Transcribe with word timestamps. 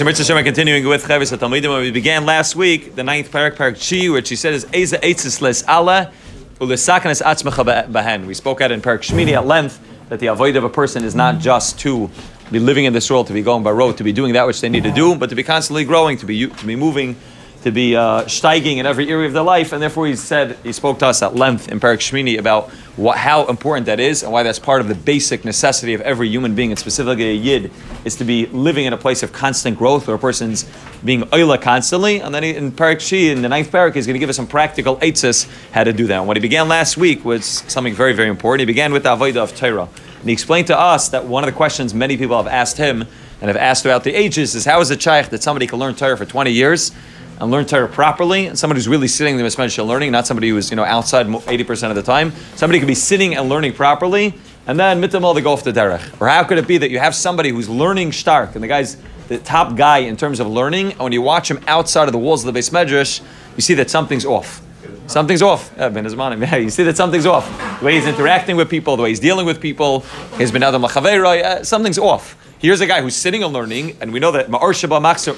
So 0.00 0.06
Mitzvah 0.06 0.24
Shem, 0.24 0.42
continuing 0.42 0.88
with 0.88 1.04
Chavis 1.04 1.36
Talmidim, 1.36 1.78
we 1.78 1.90
began 1.90 2.24
last 2.24 2.56
week, 2.56 2.94
the 2.94 3.04
ninth 3.04 3.30
parak, 3.30 3.56
parak 3.56 3.76
Chi, 3.76 4.10
which 4.10 4.30
he 4.30 4.34
said 4.34 4.54
is 4.54 4.66
Eza 4.72 4.96
Eitzis 4.96 5.42
Les 5.42 5.62
Allah, 5.68 6.10
Ulisakanis 6.58 7.20
Atzmecha 7.20 7.86
Bahen. 7.86 8.24
We 8.24 8.32
spoke 8.32 8.62
at 8.62 8.72
in 8.72 8.80
parak 8.80 9.00
Shmini 9.00 9.34
at 9.34 9.44
length 9.44 9.78
that 10.08 10.18
the 10.18 10.28
avoid 10.28 10.56
of 10.56 10.64
a 10.64 10.70
person 10.70 11.04
is 11.04 11.14
not 11.14 11.38
just 11.38 11.78
to 11.80 12.08
be 12.50 12.58
living 12.58 12.86
in 12.86 12.94
this 12.94 13.10
world, 13.10 13.26
to 13.26 13.34
be 13.34 13.42
going 13.42 13.62
by 13.62 13.72
road, 13.72 13.98
to 13.98 14.02
be 14.02 14.14
doing 14.14 14.32
that 14.32 14.46
which 14.46 14.62
they 14.62 14.70
need 14.70 14.84
to 14.84 14.90
do, 14.90 15.16
but 15.16 15.28
to 15.28 15.36
be 15.36 15.42
constantly 15.42 15.84
growing, 15.84 16.16
to 16.16 16.24
be 16.24 16.46
to 16.46 16.66
be 16.66 16.76
moving, 16.76 17.14
to 17.62 17.70
be 17.70 17.94
uh, 17.94 18.24
steiging 18.24 18.78
in 18.78 18.86
every 18.86 19.08
area 19.08 19.26
of 19.26 19.34
their 19.34 19.42
life. 19.42 19.72
And 19.72 19.82
therefore, 19.82 20.06
he 20.06 20.16
said 20.16 20.56
he 20.62 20.72
spoke 20.72 20.98
to 21.00 21.06
us 21.06 21.22
at 21.22 21.34
length 21.34 21.68
in 21.68 21.78
Parak 21.78 21.98
Shmini 21.98 22.38
about 22.38 22.70
what, 22.96 23.18
how 23.18 23.46
important 23.46 23.86
that 23.86 24.00
is 24.00 24.22
and 24.22 24.32
why 24.32 24.42
that's 24.42 24.58
part 24.58 24.80
of 24.80 24.88
the 24.88 24.94
basic 24.94 25.44
necessity 25.44 25.94
of 25.94 26.00
every 26.00 26.28
human 26.28 26.54
being, 26.54 26.70
and 26.70 26.78
specifically 26.78 27.30
a 27.30 27.34
yid, 27.34 27.70
is 28.04 28.16
to 28.16 28.24
be 28.24 28.46
living 28.46 28.86
in 28.86 28.92
a 28.92 28.96
place 28.96 29.22
of 29.22 29.32
constant 29.32 29.76
growth, 29.76 30.06
where 30.06 30.16
a 30.16 30.18
person's 30.18 30.68
being 31.04 31.22
oila 31.22 31.60
constantly. 31.60 32.20
And 32.20 32.34
then 32.34 32.42
he, 32.42 32.54
in 32.54 32.72
Parak 32.72 33.00
Shi, 33.00 33.30
in 33.30 33.42
the 33.42 33.48
ninth 33.48 33.70
parak, 33.70 33.94
he's 33.94 34.06
going 34.06 34.14
to 34.14 34.20
give 34.20 34.30
us 34.30 34.36
some 34.36 34.46
practical 34.46 34.96
eitzes 34.98 35.48
how 35.72 35.84
to 35.84 35.92
do 35.92 36.06
that. 36.06 36.18
And 36.18 36.26
what 36.26 36.36
he 36.36 36.40
began 36.40 36.68
last 36.68 36.96
week 36.96 37.24
was 37.24 37.44
something 37.44 37.94
very, 37.94 38.14
very 38.14 38.28
important. 38.28 38.60
He 38.60 38.66
began 38.66 38.92
with 38.92 39.02
the 39.02 39.14
avodah 39.16 39.36
of 39.36 39.54
Torah. 39.54 39.88
And 40.20 40.28
he 40.28 40.32
explained 40.32 40.66
to 40.66 40.78
us 40.78 41.08
that 41.10 41.26
one 41.26 41.44
of 41.44 41.46
the 41.46 41.56
questions 41.56 41.94
many 41.94 42.16
people 42.16 42.36
have 42.36 42.46
asked 42.46 42.76
him 42.76 43.06
and 43.40 43.48
have 43.48 43.56
asked 43.56 43.82
throughout 43.82 44.04
the 44.04 44.14
ages 44.14 44.54
is 44.54 44.66
how 44.66 44.80
is 44.80 44.90
it 44.90 45.00
shaykh 45.00 45.30
that 45.30 45.42
somebody 45.42 45.66
can 45.66 45.78
learn 45.78 45.94
Torah 45.94 46.16
for 46.16 46.26
20 46.26 46.50
years 46.50 46.92
and 47.40 47.50
learn 47.50 47.64
Torah 47.64 47.88
properly, 47.88 48.46
and 48.46 48.58
somebody 48.58 48.78
who's 48.78 48.88
really 48.88 49.08
sitting 49.08 49.38
in 49.38 49.42
the 49.42 49.48
Mismedishal 49.48 49.86
learning, 49.86 50.12
not 50.12 50.26
somebody 50.26 50.50
who's 50.50 50.70
you 50.70 50.76
know 50.76 50.84
outside 50.84 51.26
80% 51.26 51.88
of 51.88 51.96
the 51.96 52.02
time. 52.02 52.32
Somebody 52.54 52.78
could 52.78 52.88
be 52.88 52.94
sitting 52.94 53.34
and 53.34 53.48
learning 53.48 53.72
properly, 53.72 54.34
and 54.66 54.78
then 54.78 55.00
mitamol 55.02 55.34
they 55.34 55.40
go 55.40 55.52
off 55.52 55.64
the 55.64 55.72
derech. 55.72 56.20
Or 56.20 56.28
how 56.28 56.44
could 56.44 56.58
it 56.58 56.68
be 56.68 56.78
that 56.78 56.90
you 56.90 56.98
have 56.98 57.14
somebody 57.14 57.50
who's 57.50 57.68
learning 57.68 58.12
stark, 58.12 58.54
and 58.54 58.62
the 58.62 58.68
guy's 58.68 58.98
the 59.28 59.38
top 59.38 59.76
guy 59.76 59.98
in 59.98 60.16
terms 60.16 60.40
of 60.40 60.48
learning, 60.48 60.92
and 60.92 61.00
when 61.00 61.12
you 61.12 61.22
watch 61.22 61.50
him 61.50 61.60
outside 61.66 62.08
of 62.08 62.12
the 62.12 62.18
walls 62.18 62.44
of 62.44 62.52
the 62.52 62.58
Beis 62.58 62.70
Medrash, 62.70 63.22
you 63.56 63.62
see 63.62 63.74
that 63.74 63.88
something's 63.88 64.26
off. 64.26 64.60
Something's 65.06 65.42
off. 65.42 65.72
Yeah, 65.78 66.56
you 66.56 66.70
see 66.70 66.82
that 66.84 66.96
something's 66.96 67.26
off. 67.26 67.48
The 67.80 67.86
way 67.86 67.94
he's 67.94 68.06
interacting 68.06 68.56
with 68.56 68.68
people, 68.68 68.96
the 68.96 69.02
way 69.04 69.08
he's 69.08 69.20
dealing 69.20 69.46
with 69.46 69.60
people, 69.60 70.04
he's 70.36 70.52
been 70.52 70.62
adam 70.62 70.84
uh, 70.84 71.64
something's 71.64 71.98
off. 71.98 72.36
Here's 72.58 72.80
a 72.80 72.86
guy 72.86 73.00
who's 73.00 73.16
sitting 73.16 73.42
and 73.42 73.52
learning, 73.52 73.96
and 74.00 74.12
we 74.12 74.20
know 74.20 74.32
that 74.32 74.48
Ma'or 74.48 74.72
Shaba 74.72 75.00
Machzir 75.00 75.34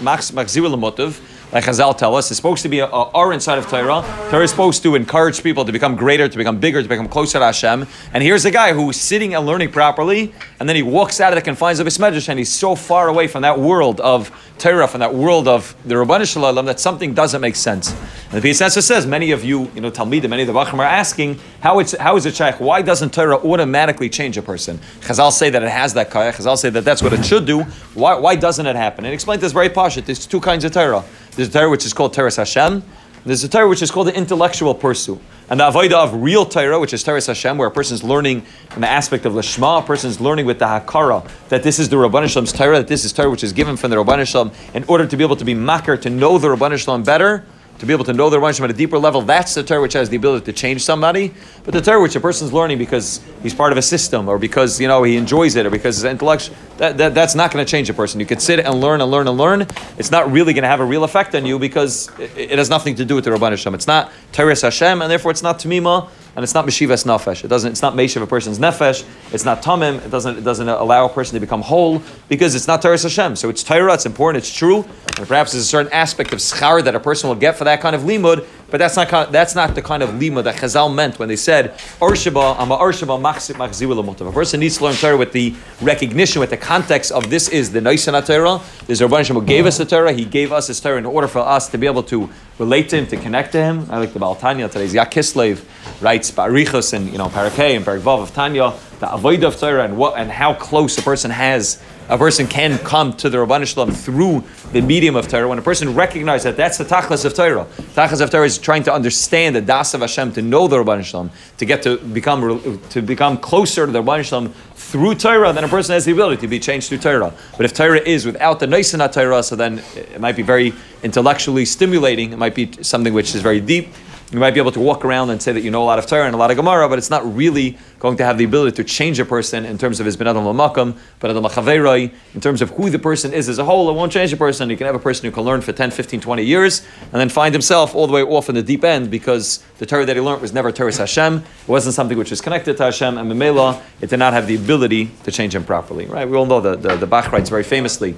like 1.53 1.65
Chazal 1.65 1.97
tell 1.97 2.17
us, 2.17 2.31
is 2.31 2.37
supposed 2.37 2.63
to 2.63 2.69
be 2.69 2.79
a, 2.79 2.87
a 2.87 3.11
R 3.11 3.33
inside 3.33 3.59
of 3.59 3.67
Torah. 3.67 4.03
Torah 4.31 4.43
is 4.43 4.51
supposed 4.51 4.83
to 4.85 4.95
encourage 4.95 5.43
people 5.43 5.65
to 5.65 5.73
become 5.73 5.97
greater, 5.97 6.29
to 6.29 6.39
become 6.39 6.59
bigger, 6.59 6.83
to 6.83 6.89
become 6.89 7.09
closer 7.09 7.39
to 7.39 7.45
Hashem. 7.45 7.87
And 8.15 8.23
here's 8.23 8.45
a 8.45 8.51
guy 8.51 8.73
who's 8.73 8.99
sitting 8.99 9.35
and 9.35 9.45
learning 9.45 9.71
properly, 9.71 10.33
and 10.59 10.69
then 10.69 10.77
he 10.77 10.83
walks 10.83 11.21
out 11.21 11.33
of 11.33 11.37
the 11.37 11.43
confines 11.43 11.79
of 11.79 11.87
his 11.87 11.99
medrash, 11.99 12.29
and 12.29 12.39
he's 12.39 12.53
so 12.53 12.75
far 12.75 13.09
away 13.09 13.29
from 13.29 13.43
that 13.43 13.59
world 13.59 14.01
of 14.01 14.31
Torah, 14.59 14.89
from 14.89 15.01
that 15.01 15.15
world 15.15 15.47
of 15.47 15.75
the 15.85 15.95
Rabbanu 15.95 16.31
Shalom, 16.31 16.65
that 16.67 16.81
something 16.81 17.15
doesn't 17.15 17.41
make 17.41 17.57
sense. 17.57 17.91
And 18.31 18.41
the 18.41 18.49
Piaseczna 18.49 18.83
says, 18.83 19.07
many 19.07 19.33
of 19.33 19.45
you, 19.45 19.71
you 19.75 19.81
know, 19.81 19.91
Talmidim, 19.91 20.31
many 20.31 20.43
of 20.43 20.49
the 20.49 20.55
Bachim 20.55 20.79
are 20.79 20.85
asking, 20.85 21.39
how, 21.61 21.81
it's, 21.81 21.97
how 21.97 22.17
is 22.17 22.25
it 22.25 22.35
Shaykh? 22.35 22.61
Why 22.61 22.81
doesn't 22.81 23.13
Torah 23.13 23.37
automatically 23.37 24.09
change 24.09 24.39
a 24.39 24.43
person? 24.43 24.79
Chazal 25.01 25.31
say 25.33 25.51
that 25.51 25.63
it 25.63 25.69
has 25.69 25.93
that 25.95 26.11
kaya. 26.11 26.33
Chazal 26.33 26.57
say 26.57 26.71
that 26.71 26.85
that's 26.85 27.03
what 27.03 27.13
it 27.13 27.25
should 27.25 27.45
do. 27.45 27.63
Why, 27.95 28.15
why 28.15 28.37
doesn't 28.37 28.67
it 28.67 28.77
happen? 28.77 29.05
And 29.05 29.13
explain 29.13 29.41
this 29.41 29.53
very 29.53 29.69
pashut. 29.69 30.07
There's 30.07 30.27
two 30.27 30.41
kinds 30.41 30.65
of 30.65 30.73
Torah. 30.73 31.05
There's 31.35 31.49
a 31.49 31.53
Torah 31.53 31.71
which 31.71 31.87
is 31.87 31.95
called 31.95 32.13
Torah 32.13 32.35
Hashem. 32.35 32.83
There's 33.25 33.43
a 33.43 33.49
Torah 33.49 33.69
which 33.69 33.81
is 33.81 33.91
called 33.91 34.09
the 34.09 34.15
intellectual 34.15 34.75
pursuit. 34.75 35.19
And 35.49 35.61
the 35.61 35.71
Avodah 35.71 36.05
of 36.05 36.23
real 36.23 36.45
Torah, 36.45 36.79
which 36.79 36.93
is 36.93 37.03
Torah 37.03 37.25
Hashem, 37.25 37.57
where 37.57 37.69
a 37.69 37.71
person 37.71 37.95
is 37.95 38.05
learning 38.05 38.45
in 38.75 38.83
the 38.83 38.89
aspect 38.89 39.25
of 39.25 39.33
Lashma, 39.33 39.83
a 39.83 39.87
person 39.87 40.11
is 40.11 40.21
learning 40.21 40.45
with 40.45 40.59
the 40.59 40.67
Hakara, 40.67 41.27
that 41.49 41.63
this 41.63 41.79
is 41.79 41.89
the 41.89 41.97
Rabban 41.97 42.29
Shalom's 42.29 42.53
Torah, 42.53 42.79
that 42.79 42.89
this 42.89 43.05
is 43.05 43.13
Torah 43.13 43.31
which 43.31 43.45
is 43.45 43.53
given 43.53 43.77
from 43.77 43.91
the 43.91 43.97
Rabban 43.97 44.27
Shalom, 44.27 44.51
in 44.75 44.85
order 44.89 45.07
to 45.07 45.17
be 45.17 45.25
able 45.25 45.37
to 45.37 45.45
be 45.45 45.55
makar, 45.55 45.97
to 45.97 46.11
know 46.11 46.37
the 46.37 46.49
Rabban 46.49 46.77
Shalom 46.79 47.03
better, 47.03 47.47
to 47.83 47.87
be 47.87 47.93
able 47.93 48.05
to 48.05 48.13
know 48.13 48.31
the 48.31 48.37
Rabban 48.37 48.61
at 48.63 48.71
a 48.71 48.73
deeper 48.73 48.97
level, 48.97 49.23
that's 49.23 49.55
the 49.55 49.65
Torah 49.65 49.83
which 49.83 49.95
has 49.95 50.09
the 50.09 50.15
ability 50.15 50.45
to 50.45 50.53
change 50.53 50.85
somebody. 50.85 51.35
But 51.65 51.75
the 51.75 51.81
Torah 51.81 52.01
which 52.01 52.15
a 52.15 52.21
person's 52.21 52.53
learning 52.53 52.79
because 52.79 53.21
he's 53.43 53.55
part 53.55 53.73
of 53.73 53.79
a 53.79 53.83
system, 53.83 54.29
or 54.29 54.39
because 54.39 54.81
you 54.81 54.87
know 54.87 55.03
he 55.03 55.17
enjoys 55.17 55.57
it, 55.57 55.67
or 55.67 55.71
because 55.71 55.97
his 55.97 56.05
intellect, 56.05 56.53
that, 56.77 56.97
that, 56.99 57.13
that's 57.13 57.35
not 57.35 57.51
going 57.51 57.67
to 57.67 57.69
change 57.69 57.91
a 57.91 57.95
person. 57.95 58.21
You 58.21 58.27
could 58.27 58.41
sit 58.41 58.61
and 58.61 58.81
learn 58.81 59.01
and 59.01 59.11
learn 59.11 59.27
and 59.27 59.37
learn. 59.37 59.63
It's 59.99 60.13
not 60.13 60.31
really 60.31 60.53
going 60.53 60.63
to 60.63 60.69
have 60.69 60.79
a 60.79 60.85
real 60.85 61.03
effect 61.03 61.35
on 61.35 61.45
you 61.45 61.59
because 61.59 62.09
it, 62.21 62.53
it 62.53 62.59
has 62.59 62.71
nothing 62.71 62.95
to 62.95 63.05
do 63.05 63.17
with 63.17 63.25
the 63.25 63.31
Rabban 63.33 63.51
Hashem. 63.51 63.75
It's 63.75 63.89
not 63.89 64.13
Torah 64.31 64.55
Hashem, 64.57 65.03
and 65.03 65.11
therefore 65.11 65.33
it's 65.33 65.43
not 65.43 65.59
Tamima, 65.59 66.09
and 66.35 66.43
it's 66.43 66.55
not 66.55 66.65
Meshivas 66.65 67.05
Nafesh. 67.05 67.45
It 67.45 67.49
doesn't. 67.49 67.73
It's 67.73 67.83
not 67.83 67.95
Meshiv 67.95 68.23
a 68.23 68.27
person's 68.27 68.59
nefesh. 68.59 69.05
It's 69.33 69.45
not 69.45 69.63
Tamim. 69.63 70.05
It 70.05 70.11
doesn't. 70.11 70.39
It 70.39 70.45
doesn't 70.45 70.69
allow 70.69 71.05
a 71.07 71.09
person 71.09 71.35
to 71.35 71.41
become 71.41 71.61
whole 71.61 72.03
because 72.29 72.55
it's 72.55 72.67
not 72.67 72.81
Torah 72.81 73.01
Hashem. 73.01 73.37
So 73.37 73.51
it's 73.51 73.63
Torah. 73.63 73.95
It's 73.95 74.07
important. 74.07 74.43
It's 74.43 74.53
true. 74.53 74.85
And 75.19 75.29
perhaps 75.29 75.53
there's 75.53 75.65
a 75.65 75.69
certain 75.69 75.93
aspect 75.93 76.33
of 76.33 76.39
schar 76.39 76.83
that 76.85 76.95
a 76.95 77.01
person 77.01 77.29
will 77.29 77.37
get 77.37 77.57
for 77.57 77.65
that 77.65 77.81
kind 77.81 77.95
of 77.95 78.03
limud. 78.03 78.47
But 78.73 78.79
that's 78.79 78.97
not 78.97 79.31
that's 79.31 79.55
not 79.55 79.75
the 79.75 79.83
kind 79.83 80.03
of 80.03 80.19
lima 80.19 80.43
that 80.43 80.57
Chazal 80.57 80.93
meant 80.93 81.19
when 81.19 81.29
they 81.29 81.37
said 81.37 81.73
Arshaba 82.01 82.59
Ama 82.59 82.79
Arshaba 82.79 83.21
Machzib 83.21 84.29
A 84.29 84.33
person 84.33 84.61
needs 84.61 84.79
to 84.79 84.85
learn 84.85 84.95
Torah 84.95 85.19
with 85.19 85.33
the 85.33 85.55
recognition, 85.83 86.41
with 86.41 86.49
the 86.49 86.57
context 86.57 87.13
of 87.13 87.29
this 87.29 87.51
is 87.51 87.71
the 87.71 87.81
Naisana 87.81 88.25
Torah. 88.27 88.55
A 88.89 89.07
Rabban 89.07 89.29
who 89.29 89.43
gave 89.43 89.67
us 89.67 89.77
the 89.77 89.85
Torah. 89.85 90.11
He 90.15 90.25
gave 90.25 90.53
us 90.53 90.69
his 90.69 90.81
Torah 90.81 90.97
in 90.97 91.05
order 91.05 91.29
for 91.29 91.41
us 91.41 91.69
to 91.69 91.77
be 91.77 91.87
able 91.87 92.03
to 92.05 92.31
relate 92.59 92.89
to 92.89 92.97
him, 92.97 93.07
to 93.09 93.19
connect 93.19 93.53
to 93.53 93.63
him. 93.63 93.87
I 93.91 93.99
like 93.99 94.15
the 94.15 94.19
Baal 94.19 94.37
Tanya 94.37 94.71
today's 94.71 94.95
Yakislev 94.95 95.63
writes 96.01 96.31
Barichos 96.31 96.95
and 96.95 97.13
you 97.13 97.19
know 97.19 97.27
Parakeh 97.27 97.77
and 97.77 97.85
Parakvav 97.85 98.23
of 98.23 98.33
Tanya 98.33 98.73
the 99.01 99.13
avoid 99.13 99.45
of 99.45 99.59
Torah 99.59 99.85
and 99.85 99.99
what 99.99 100.17
and 100.17 100.31
how 100.31 100.55
close 100.55 100.97
a 100.97 101.03
person 101.03 101.31
has 101.31 101.83
a 102.09 102.19
person 102.19 102.47
can 102.47 102.79
come 102.79 103.13
to 103.15 103.31
the 103.31 103.39
Rabban 103.39 103.67
Shalom 103.67 103.91
through 103.91 104.45
the 104.73 104.81
medium 104.81 105.17
of 105.17 105.29
Torah. 105.29 105.49
When 105.49 105.59
a 105.59 105.63
person 105.63 105.95
recognizes 105.95 106.45
that 106.45 106.57
that's 106.57 106.79
the 106.79 106.85
tachlis 106.85 107.25
of 107.25 107.35
Torah, 107.35 107.67
tachlis 107.95 108.21
of 108.21 108.31
Torah 108.31 108.47
is 108.47 108.59
trying 108.59 108.83
to 108.85 108.93
understand 108.93 109.57
the 109.57 109.61
das 109.61 109.95
of 109.95 110.01
Hashem, 110.01 110.33
to 110.33 110.43
know 110.43 110.69
the 110.69 110.77
Rabban 110.77 111.05
Shalom, 111.05 111.31
to 111.59 111.65
get 111.65 111.83
to 111.85 111.99
become 111.99 112.81
to 112.91 113.03
become 113.03 113.39
closer 113.39 113.87
to 113.87 113.93
the 113.93 114.03
Rabban 114.03 114.25
Shalom 114.25 114.53
through 114.75 115.15
Torah. 115.15 115.53
Then 115.53 115.65
a 115.65 115.69
person 115.69 115.95
has 115.95 116.05
the 116.05 116.13
ability 116.13 116.41
to 116.43 116.49
be 116.49 116.59
changed 116.59 116.89
through 116.89 116.99
Torah. 116.99 117.33
But 117.57 117.67
if 117.67 117.75
Torah 117.75 118.01
is 118.01 118.27
without 118.27 118.61
the 118.61 118.67
Nisanat 118.67 119.13
Torah, 119.13 119.43
so 119.43 119.57
then 119.57 119.83
it 119.95 120.21
might 120.21 120.37
be 120.37 120.43
very 120.43 120.73
intellectually 121.03 121.65
stimulating. 121.65 122.33
It 122.33 122.39
might 122.39 122.55
be 122.55 122.71
something 122.83 123.15
which 123.15 123.35
is 123.35 123.43
very 123.43 123.61
deep 123.61 123.89
you 124.33 124.39
might 124.39 124.55
be 124.55 124.61
able 124.61 124.73
to 124.73 124.81
walk 124.81 125.05
around 125.05 125.29
and 125.29 125.43
say 125.43 125.53
that 125.53 125.61
you 125.61 125.71
know 125.71 125.83
a 125.83 125.85
lot 125.85 125.99
of 125.99 126.07
Torah 126.07 126.25
and 126.25 126.35
a 126.35 126.39
lot 126.39 126.51
of 126.51 126.57
Gemara, 126.57 126.89
but 126.89 126.97
it's 126.97 127.11
not 127.11 127.37
really 127.37 127.77
going 127.99 128.17
to 128.17 128.25
have 128.25 128.39
the 128.39 128.45
ability 128.45 128.75
to 128.77 128.85
change 128.85 129.21
a 129.21 129.27
person 129.27 129.67
in 129.67 129.77
terms 129.77 130.01
of 130.01 130.07
his 130.07 130.17
ben 130.17 130.27
adam 130.27 130.47
l'makam, 130.47 130.97
ben 131.21 131.31
adam 131.31 131.45
l'chaverai, 131.45 132.11
in 132.35 132.41
terms 132.41 132.63
of 132.63 132.71
who 132.71 132.89
the 132.89 132.99
person 132.99 133.35
is 133.35 133.51
as 133.51 133.59
a 133.59 133.65
whole. 133.65 133.91
It 133.91 133.93
won't 133.93 134.11
change 134.11 134.33
a 134.33 134.37
person. 134.39 134.71
You 134.71 134.77
can 134.79 134.87
have 134.87 134.95
a 134.95 134.99
person 134.99 135.27
who 135.27 135.33
can 135.33 135.43
learn 135.43 135.61
for 135.61 135.73
10, 135.73 135.91
15, 135.91 136.21
20 136.21 136.43
years 136.43 136.85
and 137.03 137.21
then 137.21 137.29
find 137.29 137.55
himself 137.55 137.95
all 137.95 138.07
the 138.07 138.13
way 138.15 138.23
off 138.23 138.49
in 138.49 138.55
the 138.55 138.63
deep 138.63 138.85
end 138.85 139.11
because 139.11 139.63
the 139.79 139.85
Torah 139.85 140.07
that 140.07 140.17
he 140.17 140.23
learned 140.23 140.41
was 140.41 140.55
never 140.55 140.73
Torah 140.73 140.97
Hashem. 140.97 141.37
It 141.37 141.69
wasn't 141.69 141.95
something 141.95 142.17
which 142.17 142.31
was 142.31 142.41
connected 142.41 142.79
to 142.79 142.85
Hashem, 142.85 143.19
and 143.19 143.31
Memela, 143.31 143.83
it 144.01 144.09
did 144.09 144.19
not 144.19 144.33
have 144.33 144.47
the 144.47 144.57
ability 144.57 145.11
to 145.25 145.31
change 145.31 145.55
him 145.55 145.65
properly. 145.65 146.07
Right? 146.07 146.27
We 146.27 146.37
all 146.39 146.47
know 146.47 146.61
the, 146.61 146.77
the, 146.77 146.97
the 146.97 147.07
Bach 147.07 147.31
writes 147.33 147.51
very 147.51 147.65
famously 147.65 148.17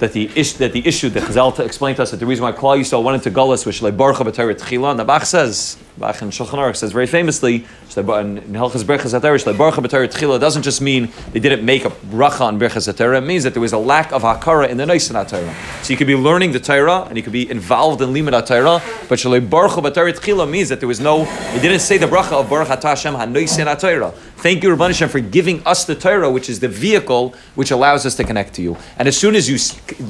that 0.00 0.12
the, 0.12 0.30
ish, 0.34 0.54
that 0.54 0.72
the 0.72 0.86
issue 0.86 1.08
that 1.10 1.22
Chazal 1.24 1.58
explained 1.64 1.96
to 1.96 2.02
us 2.02 2.10
that 2.10 2.18
the 2.18 2.26
reason 2.26 2.42
why 2.42 2.52
Klal 2.52 2.78
Yisrael 2.78 3.02
went 3.02 3.14
into 3.14 3.30
Gullus 3.30 3.66
was 3.66 3.80
Shalei 3.80 3.96
Baruch 3.96 4.18
Tchila, 4.18 5.06
Bach 5.06 5.24
says, 5.24 5.76
Bach 5.98 6.22
in 6.22 6.30
Shulchan 6.30 6.58
Aruch 6.58 6.76
says 6.76 6.92
very 6.92 7.06
famously, 7.06 7.56
in 7.56 7.64
Hilchas 7.96 8.84
Tchila 8.84 10.40
doesn't 10.40 10.62
just 10.62 10.80
mean 10.80 11.10
they 11.32 11.40
didn't 11.40 11.64
make 11.64 11.84
a 11.84 11.90
bracha 11.90 12.42
on 12.42 12.58
Berchas 12.60 12.88
it 12.88 13.20
means 13.22 13.42
that 13.42 13.54
there 13.54 13.60
was 13.60 13.72
a 13.72 13.78
lack 13.78 14.12
of 14.12 14.22
Hakara 14.22 14.68
in 14.68 14.76
the 14.76 14.86
Nisan 14.86 15.16
HaTorah. 15.16 15.84
So 15.84 15.92
you 15.92 15.96
could 15.96 16.06
be 16.06 16.14
learning 16.14 16.52
the 16.52 16.60
Torah, 16.60 17.02
and 17.02 17.16
you 17.16 17.22
could 17.22 17.32
be 17.32 17.50
involved 17.50 18.00
in 18.02 18.10
Limud 18.10 18.32
HaTorah, 18.40 19.08
but 19.08 19.18
Shalei 19.18 19.46
B'Torah 19.46 20.12
Tchila 20.12 20.48
means 20.48 20.68
that 20.68 20.78
there 20.78 20.88
was 20.88 21.00
no, 21.00 21.22
it 21.54 21.62
didn't 21.62 21.80
say 21.80 21.98
the 21.98 22.06
bracha 22.06 22.32
of 22.32 22.48
Baruch 22.48 22.68
HaTah 22.68 22.82
Hashem 22.82 23.14
HaNisan 23.14 23.66
HaTorah. 23.66 24.14
Thank 24.38 24.62
you, 24.62 24.70
Rabban 24.70 24.88
Hashem, 24.88 25.08
for 25.08 25.18
giving 25.18 25.66
us 25.66 25.84
the 25.84 25.96
Torah, 25.96 26.30
which 26.30 26.48
is 26.48 26.60
the 26.60 26.68
vehicle 26.68 27.34
which 27.56 27.72
allows 27.72 28.06
us 28.06 28.14
to 28.14 28.24
connect 28.24 28.54
to 28.54 28.62
you. 28.62 28.76
And 28.96 29.08
as 29.08 29.16
soon 29.16 29.34
as 29.34 29.48
you 29.48 29.58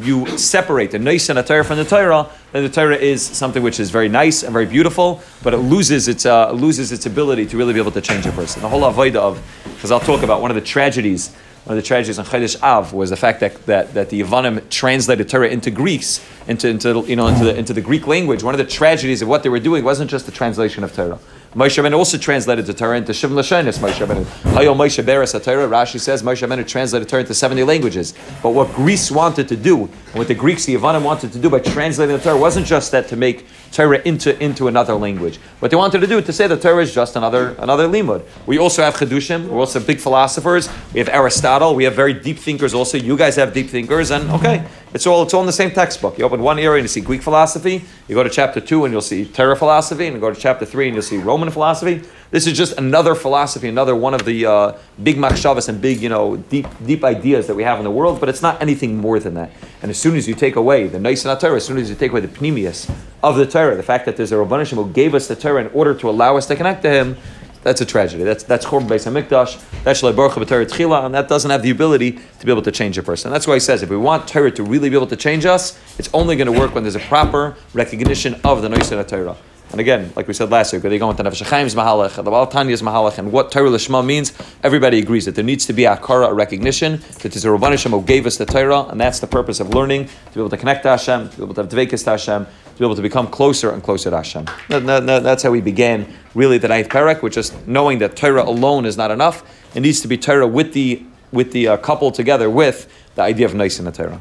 you 0.03 0.27
separate 0.37 0.91
the 0.91 0.98
nice 0.98 1.30
and 1.30 1.39
a 1.39 1.42
Torah 1.42 1.65
from 1.65 1.78
the 1.78 1.84
Torah, 1.86 2.28
then 2.53 2.62
the 2.62 2.71
Torah 2.71 2.97
is 2.97 3.22
something 3.22 3.62
which 3.62 3.78
is 3.78 3.91
very 3.91 4.09
nice 4.09 4.42
and 4.42 4.53
very 4.53 4.66
beautiful, 4.66 5.22
but 5.42 5.53
it 5.53 5.59
loses 5.59 6.09
its 6.09 6.24
uh, 6.24 6.50
loses 6.53 6.92
its 6.92 7.06
ability 7.06 7.47
to 7.47 7.56
really 7.56 7.74
be 7.74 7.80
able 7.80 7.92
to 7.92 8.00
change 8.00 8.27
a 8.27 8.33
person. 8.33 8.62
The 8.62 8.68
whole 8.68 8.83
avodah 8.83 9.16
of, 9.16 9.42
because 9.74 9.91
I'll 9.91 10.00
talk 10.00 10.22
about 10.22 10.41
one 10.41 10.50
of 10.50 10.54
the 10.54 10.62
tragedies. 10.62 11.34
One 11.65 11.77
of 11.77 11.83
the 11.83 11.86
tragedies 11.86 12.18
on 12.18 12.24
Chodesh 12.24 12.62
Av 12.62 12.95
was 12.95 13.10
the 13.10 13.16
fact 13.16 13.41
that, 13.41 13.66
that, 13.66 13.92
that 13.92 14.09
the 14.09 14.22
Yavanim 14.22 14.71
translated 14.71 15.28
Torah 15.28 15.48
into 15.48 15.71
Greeks, 15.71 16.24
into, 16.47 16.66
into, 16.66 17.04
you 17.06 17.15
know, 17.15 17.27
into, 17.27 17.45
the, 17.45 17.54
into 17.54 17.74
the 17.74 17.83
Greek 17.83 18.06
language. 18.06 18.42
One 18.42 18.54
of 18.54 18.59
the 18.59 18.65
tragedies 18.65 19.21
of 19.21 19.28
what 19.28 19.42
they 19.42 19.51
were 19.51 19.60
doing 19.60 19.84
wasn't 19.84 20.10
just 20.10 20.24
the 20.24 20.33
translation 20.33 20.83
of 20.83 20.94
Torah 20.94 21.18
Moshe 21.54 21.83
Rabbeinu 21.83 21.97
also 21.97 22.18
translated 22.18 22.66
the 22.66 22.74
Torah 22.74 22.98
into 22.98 23.12
Shivim 23.12 23.33
Lashonis. 23.33 23.78
Moshe 23.78 24.06
Rabbeinu. 24.06 24.22
Hayo 24.53 24.77
Moshe 24.77 25.03
Beres 25.03 25.33
Torah. 25.42 25.66
Rashi 25.66 25.98
says 25.98 26.22
Moshe 26.22 26.47
Rabbeinu 26.47 26.66
translated 26.66 27.06
the 27.06 27.10
Torah 27.10 27.22
into 27.22 27.33
seventy 27.33 27.65
languages. 27.65 28.12
But 28.42 28.50
what 28.50 28.71
Greece 28.74 29.10
wanted 29.10 29.48
to 29.48 29.56
do, 29.56 29.84
and 29.84 30.15
what 30.15 30.28
the 30.28 30.34
Greeks, 30.34 30.66
the 30.66 30.74
Yavanim, 30.74 31.03
wanted 31.04 31.33
to 31.33 31.39
do 31.39 31.48
by 31.48 31.60
translating 31.60 32.15
the 32.15 32.22
Torah, 32.22 32.36
wasn't 32.36 32.66
just 32.66 32.92
that 32.92 33.09
to 33.09 33.16
make 33.16 33.47
Torah 33.72 34.00
into, 34.04 34.42
into 34.42 34.68
another 34.68 34.94
language. 34.94 35.36
What 35.60 35.70
they 35.70 35.76
wanted 35.76 36.00
to 36.00 36.06
do 36.06 36.20
to 36.20 36.32
say 36.32 36.47
that 36.47 36.62
Torah 36.62 36.82
is 36.82 36.94
just 36.94 37.16
another 37.16 37.54
another 37.59 37.86
limud. 37.86 38.24
We 38.47 38.59
also 38.59 38.82
have 38.82 38.94
Chedushim. 38.94 39.47
We're 39.48 39.60
also 39.60 39.80
big 39.80 40.00
philosophers. 40.00 40.68
We 40.92 41.00
have 41.00 41.09
Aristotle. 41.09 41.74
We 41.74 41.84
have 41.84 41.94
very 41.94 42.15
deep 42.15 42.38
thinkers. 42.38 42.74
Also, 42.74 42.98
you 42.98 43.16
guys 43.16 43.36
have 43.36 43.53
deep 43.53 43.68
thinkers, 43.68 44.10
and 44.10 44.30
okay, 44.30 44.66
it's 44.94 45.06
all 45.06 45.22
it's 45.22 45.34
all 45.34 45.41
in 45.41 45.47
the 45.47 45.53
same 45.53 45.70
textbook. 45.70 46.18
You 46.18 46.24
open 46.24 46.41
one 46.41 46.59
area 46.59 46.76
and 46.78 46.84
you 46.84 46.88
see 46.88 47.00
Greek 47.00 47.22
philosophy. 47.22 47.84
You 48.09 48.15
go 48.15 48.22
to 48.22 48.30
chapter 48.30 48.60
two 48.60 48.84
and 48.84 48.92
you'll 48.92 49.00
see 49.03 49.26
Torah 49.26 49.56
philosophy, 49.56 50.06
and 50.06 50.15
you 50.15 50.20
go 50.20 50.32
to 50.32 50.41
chapter 50.41 50.65
three 50.65 50.86
and 50.86 50.94
you'll 50.94 51.03
see 51.03 51.18
Roman 51.18 51.50
philosophy. 51.50 52.03
This 52.30 52.47
is 52.47 52.57
just 52.57 52.77
another 52.77 53.15
philosophy, 53.15 53.69
another 53.69 53.97
one 53.97 54.13
of 54.13 54.27
the 54.27 54.45
uh, 54.45 54.72
big 55.03 55.16
machshavas 55.16 55.69
and 55.71 55.80
big, 55.80 56.03
you 56.03 56.10
know, 56.10 56.36
deep 56.36 56.66
deep 56.84 57.03
ideas 57.03 57.47
that 57.47 57.54
we 57.54 57.63
have 57.63 57.78
in 57.78 57.84
the 57.84 57.91
world. 57.91 58.21
But 58.21 58.28
it's 58.28 58.42
not 58.42 58.60
anything 58.60 58.98
more 58.98 59.19
than 59.19 59.34
that. 59.34 59.51
And 59.80 59.91
as 59.91 59.98
soon 59.98 60.15
as 60.15 60.28
you 60.28 60.34
take 60.34 60.57
away 60.57 60.89
the 60.89 60.98
nice 60.98 61.22
Torah, 61.22 61.57
as 61.57 61.65
soon 61.65 61.78
as 61.78 61.89
you 61.89 61.97
take 61.97 62.10
away 62.10 62.21
the 62.21 62.28
pneumius 62.28 62.91
of 63.22 63.36
the 63.36 63.47
Torah, 63.47 63.77
the 63.77 63.83
fact 63.83 64.04
that 64.04 64.16
there's 64.16 64.33
a 64.33 64.34
Rabban 64.34 64.59
Hashem 64.59 64.78
who 64.78 64.91
gave 64.91 65.15
us 65.15 65.27
the 65.27 65.36
Torah 65.36 65.63
in 65.63 65.69
order 65.69 65.95
to 65.95 66.10
allow 66.10 66.36
us 66.36 66.47
to 66.47 66.57
connect 66.57 66.83
to 66.83 66.91
Him, 66.91 67.16
that's 67.63 67.80
a 67.80 67.86
tragedy. 67.86 68.25
That's 68.25 68.45
that's 68.45 68.66
Chorban 68.66 68.89
Beis 68.89 69.10
Hamikdash. 69.10 69.83
That's 69.84 70.03
Shleiborcha 70.03 70.34
B'Torah 70.34 70.66
Tchila, 70.66 71.07
and 71.07 71.15
that 71.15 71.28
doesn't 71.28 71.51
have 71.51 71.63
the 71.63 71.71
ability 71.71 72.13
to 72.41 72.47
be 72.47 72.53
able 72.53 72.63
to 72.63 72.72
change 72.72 72.98
a 72.98 73.03
person. 73.03 73.30
That's 73.30 73.47
why 73.47 73.54
he 73.54 73.60
says 73.60 73.83
if 73.83 73.89
we 73.89 73.97
want 73.97 74.28
Torah 74.28 74.51
to 74.51 74.63
really 74.63 74.91
be 74.91 74.97
able 74.97 75.07
to 75.07 75.16
change 75.16 75.47
us, 75.47 75.78
it's 75.98 76.10
only 76.13 76.36
going 76.36 76.53
to 76.53 76.59
work 76.59 76.75
when 76.75 76.84
there's 76.84 76.95
a 76.95 77.01
proper 77.01 77.57
recognition 77.72 78.39
of 78.45 78.60
the 78.60 78.69
Noisei 78.69 79.07
Torah. 79.07 79.36
And 79.70 79.80
again, 79.80 80.12
like 80.16 80.26
we 80.26 80.32
said 80.32 80.50
last 80.50 80.72
week, 80.72 80.80
they 80.80 80.98
go 80.98 81.10
into 81.10 81.22
Nefesh 81.22 81.48
Chaim's 81.48 81.74
Mahalach, 81.74 82.15
the 82.16 82.22
Baal 82.30 82.47
Tanya's 82.47 82.80
Mahalach, 82.80 83.18
and 83.18 83.30
what 83.30 83.53
Torah 83.53 83.68
Lishma 83.68 84.04
means, 84.04 84.32
everybody 84.62 84.98
agrees 84.98 85.26
that 85.26 85.34
there 85.34 85.44
needs 85.44 85.66
to 85.66 85.74
be 85.74 85.84
a 85.84 85.94
Akara, 85.94 86.30
a 86.30 86.34
recognition, 86.34 87.00
that 87.20 87.32
there's 87.32 87.44
a 87.44 87.48
Rabban 87.48 87.70
Hashem 87.70 87.92
who 87.92 88.03
gave 88.03 88.24
us 88.24 88.38
the 88.38 88.47
Torah, 88.47 88.84
and 88.88 88.98
that's 88.98 89.20
the 89.20 89.26
purpose 89.26 89.60
of 89.60 89.74
learning, 89.74 90.06
to 90.06 90.34
be 90.34 90.41
able 90.41 90.48
to 90.48 90.56
connect 90.56 90.84
to 90.84 90.88
Hashem, 90.91 91.28
to 91.28 91.36
be 91.36 91.42
able 91.42 91.54
to 91.54 91.60
have 91.62 91.70
Dvekas 91.70 92.03
to 92.04 92.10
Hashem, 92.10 92.47
to 92.47 92.78
be 92.78 92.84
able 92.84 92.97
to 92.97 93.03
become 93.03 93.26
closer 93.26 93.70
and 93.70 93.82
closer 93.82 94.09
to 94.09 94.16
Hashem. 94.16 94.47
That- 94.68 94.86
that- 94.86 95.06
that- 95.06 95.22
that's 95.22 95.42
how 95.42 95.50
we 95.50 95.60
began, 95.60 96.06
really, 96.34 96.56
the 96.56 96.68
ninth 96.68 96.88
parak, 96.88 97.20
which 97.20 97.36
is 97.36 97.53
knowing 97.66 97.98
that 97.98 98.16
Torah 98.16 98.44
alone 98.44 98.86
is 98.86 98.97
not 98.97 99.10
enough. 99.10 99.42
It 99.74 99.80
needs 99.80 100.00
to 100.00 100.09
be 100.09 100.16
Torah 100.16 100.47
with 100.47 100.72
the, 100.72 101.03
with 101.30 101.53
the 101.53 101.68
uh, 101.68 101.76
couple 101.76 102.10
together 102.10 102.48
with 102.48 102.88
the 103.16 103.22
idea 103.22 103.44
of 103.44 103.54
nice 103.54 103.78
in 103.78 103.84
the 103.84 103.92
Torah. 103.92 104.20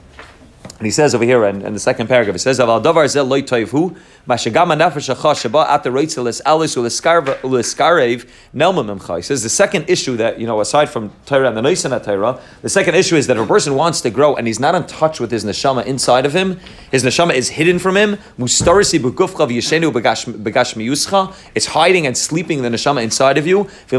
And 0.77 0.85
he 0.85 0.91
says 0.91 1.15
over 1.15 1.23
here 1.23 1.45
in, 1.45 1.61
in 1.61 1.73
the 1.73 1.79
second 1.79 2.07
paragraph, 2.07 2.35
he 2.35 2.39
says, 2.39 2.59
"Aval 2.59 2.83
davar 2.83 3.05
zeh 3.05 3.27
loy 3.27 3.41
sheba 5.35 5.65
at 5.69 5.83
the 5.83 5.91
alis 6.45 6.75
uleskarev 6.75 8.27
nelma 8.55 8.85
memcha." 8.85 9.15
He 9.15 9.21
says 9.21 9.43
the 9.43 9.49
second 9.49 9.89
issue 9.89 10.17
that 10.17 10.39
you 10.39 10.45
know, 10.45 10.61
aside 10.61 10.89
from 10.89 11.11
Torah 11.25 11.47
and 11.47 11.57
the 11.57 11.61
Nisan 11.61 11.99
Torah, 12.01 12.39
the 12.61 12.69
second 12.69 12.95
issue 12.95 13.15
is 13.15 13.27
that 13.27 13.37
if 13.37 13.43
a 13.43 13.47
person 13.47 13.75
wants 13.75 14.01
to 14.01 14.09
grow 14.09 14.35
and 14.35 14.47
he's 14.47 14.59
not 14.59 14.75
in 14.75 14.85
touch 14.85 15.19
with 15.19 15.31
his 15.31 15.45
neshama 15.45 15.85
inside 15.85 16.25
of 16.25 16.33
him, 16.33 16.59
his 16.91 17.03
neshama 17.03 17.33
is 17.33 17.49
hidden 17.49 17.79
from 17.79 17.97
him. 17.97 18.17
Mustarisi 18.37 18.99
begufcha 18.99 19.47
v'yeshenu 19.47 19.91
begash 19.91 20.25
begash 20.25 20.75
miyuscha. 20.75 21.33
It's 21.55 21.67
hiding 21.67 22.05
and 22.05 22.17
sleeping 22.17 22.61
the 22.61 22.69
neshama 22.69 23.03
inside 23.03 23.37
of 23.37 23.47
you. 23.47 23.67
If 23.89 23.91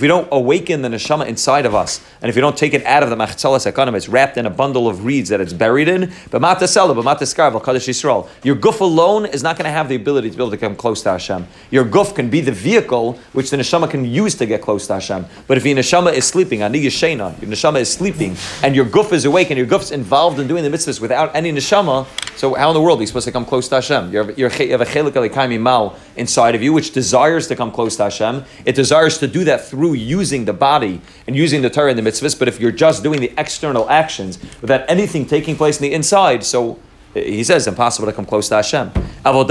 we 0.00 0.08
don't 0.08 0.28
awaken 0.30 0.82
the 0.82 0.88
neshama 0.88 1.26
inside 1.26 1.57
of 1.66 1.74
us, 1.74 2.00
and 2.20 2.28
if 2.28 2.36
you 2.36 2.40
don't 2.40 2.56
take 2.56 2.74
it 2.74 2.84
out 2.84 3.02
of 3.02 3.10
the 3.10 3.16
machzelas 3.16 3.70
akana, 3.70 3.94
it's 3.94 4.08
wrapped 4.08 4.36
in 4.36 4.46
a 4.46 4.50
bundle 4.50 4.88
of 4.88 5.04
reeds 5.04 5.28
that 5.28 5.40
it's 5.40 5.52
buried 5.52 5.88
in. 5.88 6.12
But 6.30 6.42
matasela, 6.42 6.94
but 6.94 7.04
mataskar 7.04 7.52
v'kadosh 7.52 7.88
Yisrael. 7.88 8.28
Your 8.44 8.56
guf 8.56 8.80
alone 8.80 9.26
is 9.26 9.42
not 9.42 9.56
going 9.56 9.64
to 9.64 9.70
have 9.70 9.88
the 9.88 9.96
ability 9.96 10.30
to 10.30 10.36
be 10.36 10.42
able 10.42 10.50
to 10.50 10.56
come 10.56 10.76
close 10.76 11.02
to 11.02 11.10
Hashem. 11.12 11.46
Your 11.70 11.84
guf 11.84 12.14
can 12.14 12.28
be 12.30 12.40
the 12.40 12.52
vehicle 12.52 13.18
which 13.32 13.50
the 13.50 13.56
neshama 13.56 13.90
can 13.90 14.04
use 14.04 14.34
to 14.36 14.46
get 14.46 14.62
close 14.62 14.86
to 14.88 14.94
Hashem. 14.94 15.26
But 15.46 15.56
if 15.56 15.64
your 15.64 15.76
neshama 15.76 16.12
is 16.12 16.26
sleeping, 16.26 16.62
ani 16.62 16.82
yeshena, 16.82 17.40
your 17.40 17.50
neshama 17.50 17.80
is 17.80 17.92
sleeping, 17.92 18.36
and 18.62 18.76
your 18.76 18.84
guf 18.84 19.12
is 19.12 19.24
awake, 19.24 19.50
and 19.50 19.58
your 19.58 19.66
guf's 19.66 19.90
involved 19.90 20.38
in 20.38 20.46
doing 20.46 20.64
the 20.64 20.70
mitzvahs 20.70 21.00
without 21.00 21.34
any 21.34 21.52
neshama, 21.52 22.06
so 22.36 22.54
how 22.54 22.70
in 22.70 22.74
the 22.74 22.80
world 22.80 22.98
are 22.98 23.02
you 23.02 23.06
supposed 23.06 23.26
to 23.26 23.32
come 23.32 23.44
close 23.44 23.68
to 23.68 23.76
Hashem? 23.76 24.12
You 24.12 24.20
have 24.20 24.28
a 24.30 24.84
chelik 24.84 25.12
alikaimi 25.12 25.60
mal 25.60 25.96
inside 26.16 26.54
of 26.54 26.62
you, 26.62 26.72
which 26.72 26.92
desires 26.92 27.46
to 27.48 27.56
come 27.56 27.72
close 27.72 27.96
to 27.96 28.04
Hashem. 28.04 28.44
It 28.64 28.74
desires 28.74 29.18
to 29.18 29.26
do 29.26 29.44
that 29.44 29.64
through 29.64 29.94
using 29.94 30.44
the 30.44 30.52
body 30.52 31.00
and 31.26 31.34
using 31.34 31.47
the 31.52 31.70
Torah 31.70 31.90
and 31.90 31.98
the 31.98 32.02
mitzvahs. 32.02 32.38
But 32.38 32.48
if 32.48 32.60
you're 32.60 32.72
just 32.72 33.02
doing 33.02 33.20
the 33.20 33.32
external 33.36 33.88
actions 33.88 34.38
without 34.60 34.88
anything 34.88 35.26
taking 35.26 35.56
place 35.56 35.78
in 35.78 35.82
the 35.82 35.92
inside, 35.92 36.44
so 36.44 36.78
eh, 37.14 37.22
he 37.22 37.44
says 37.44 37.66
impossible 37.66 38.06
to 38.06 38.12
come 38.12 38.24
close 38.24 38.48
to 38.48 38.56
Hashem. 38.56 38.92
So 39.24 39.42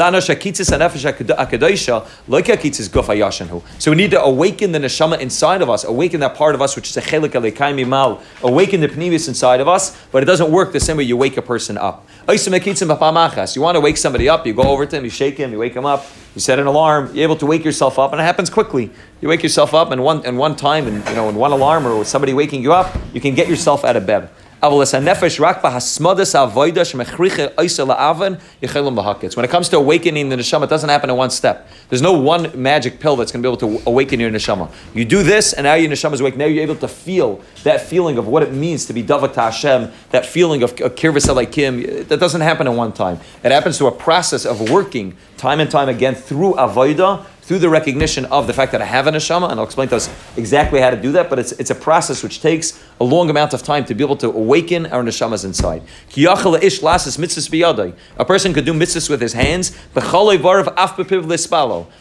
we 3.92 3.98
need 3.98 4.12
to 4.12 4.22
awaken 4.22 4.72
the 4.72 4.80
neshama 4.80 5.20
inside 5.20 5.62
of 5.62 5.70
us, 5.70 5.84
awaken 5.84 6.20
that 6.22 6.36
part 6.36 6.56
of 6.56 6.62
us 6.62 6.76
which 6.76 6.90
is 6.90 6.98
a 6.98 7.02
chelik 7.02 7.88
mal, 7.88 8.22
awaken 8.42 8.82
the 8.82 8.88
pneumius 8.88 9.28
inside 9.28 9.60
of 9.60 9.68
us. 9.68 9.98
But 10.12 10.24
it 10.24 10.26
doesn't 10.26 10.52
work 10.52 10.72
the 10.74 10.80
same 10.80 10.98
way 10.98 11.04
you 11.04 11.18
wake 11.18 11.38
a 11.38 11.42
person 11.42 11.78
up. 11.78 12.08
You 13.56 13.62
want 13.62 13.76
to 13.76 13.80
wake 13.80 13.96
somebody 13.96 14.28
up, 14.28 14.46
you 14.46 14.54
go 14.54 14.64
over 14.64 14.86
to 14.86 14.98
him, 14.98 15.06
you 15.06 15.10
shake 15.10 15.38
him, 15.38 15.54
you 15.54 15.60
wake 15.60 15.74
him 15.74 15.86
up, 15.86 16.06
you 16.36 16.42
set 16.42 16.60
an 16.60 16.68
alarm, 16.68 17.16
you're 17.16 17.24
able 17.24 17.38
to 17.38 17.46
wake 17.46 17.64
yourself 17.64 17.98
up, 17.98 18.12
and 18.12 18.20
it 18.20 18.26
happens 18.26 18.50
quickly. 18.50 18.92
You 19.22 19.30
wake 19.30 19.44
yourself 19.44 19.74
up, 19.74 19.92
and 19.92 20.04
one 20.04 20.26
and 20.26 20.38
one 20.38 20.58
time, 20.58 20.88
and 20.88 21.08
you 21.08 21.16
know, 21.16 21.30
in 21.30 21.36
one 21.36 21.54
alarm 21.54 21.88
or 21.88 21.98
with 21.98 22.10
somebody 22.10 22.34
waking 22.34 22.62
you 22.62 22.74
up, 22.74 22.94
you 23.14 23.22
can 23.22 23.34
get 23.34 23.48
yourself 23.48 23.86
out 23.86 23.96
of 23.96 24.06
bed. 24.06 24.30
When 24.60 24.72
it 24.72 24.90
comes 29.52 29.70
to 29.70 29.78
awakening 29.78 30.30
the 30.30 30.36
neshama, 30.36 30.64
it 30.64 30.70
doesn't 30.70 30.90
happen 30.90 31.12
in 31.12 31.16
one 31.16 31.30
step. 31.30 31.70
There's 31.90 32.02
no 32.02 32.14
one 32.14 32.60
magic 32.60 33.00
pill 33.00 33.16
that's 33.16 33.32
going 33.32 33.44
to 33.44 33.48
be 33.48 33.54
able 33.54 33.78
to 33.78 33.84
awaken 33.88 34.20
your 34.20 34.32
neshama. 34.32 34.72
You 34.96 35.06
do 35.06 35.22
this, 35.22 35.54
and 35.54 35.66
now 35.66 35.76
your 35.76 35.92
neshama 35.92 36.14
is 36.14 36.22
awake. 36.22 36.38
Now 36.38 36.46
you're 36.46 36.64
able 36.64 36.76
to 36.78 36.88
feel 36.88 37.40
that 37.66 37.82
feeling 37.82 38.18
of 38.18 38.28
what 38.28 38.42
it 38.42 38.52
means 38.52 38.88
to 38.88 38.94
be 38.94 39.04
davak 39.04 39.36
to 39.36 39.42
Hashem, 39.42 39.92
that 40.10 40.26
feeling 40.26 40.64
of 40.64 40.74
kirvas 40.74 41.28
alaykim. 41.28 42.08
That 42.08 42.20
doesn't 42.20 42.42
happen 42.42 42.66
in 42.66 42.76
one 42.76 42.94
time. 42.94 43.20
It 43.44 43.52
happens 43.52 43.78
through 43.78 43.88
a 43.88 43.96
process 43.96 44.44
of 44.44 44.72
working 44.72 45.16
time 45.38 45.60
and 45.60 45.70
time 45.70 45.90
again 45.90 46.16
through 46.16 46.54
avodah, 46.54 47.26
through 47.42 47.60
the 47.60 47.70
recognition 47.70 48.26
of 48.26 48.46
the 48.46 48.52
fact 48.52 48.74
that 48.74 48.82
I 48.82 48.86
have 48.86 49.08
a 49.08 49.12
neshama, 49.12 49.50
and 49.50 49.58
I'll 49.60 49.66
explain 49.66 49.88
to 49.90 49.96
us 49.96 50.10
exactly 50.36 50.82
how 50.82 50.90
to 50.90 51.02
do 51.02 51.14
that, 51.14 51.30
but 51.30 51.40
it's, 51.40 51.54
it's 51.54 51.70
a 51.70 51.76
process 51.76 52.22
which 52.22 52.42
takes 52.42 52.84
a 53.00 53.06
long 53.06 53.30
amount 53.30 53.54
of 53.54 53.64
time 53.64 53.86
to 53.86 53.96
be 53.96 54.04
able 54.04 54.18
to 54.18 54.28
awaken 54.28 54.86
our 54.88 55.02
neshamas 55.02 55.46
inside. 55.46 55.82
A 58.18 58.26
person 58.26 58.54
could 58.54 58.66
do 58.66 58.74
mitzvahs 58.74 59.10
with 59.10 59.22
his 59.22 59.32
hands. 59.32 59.78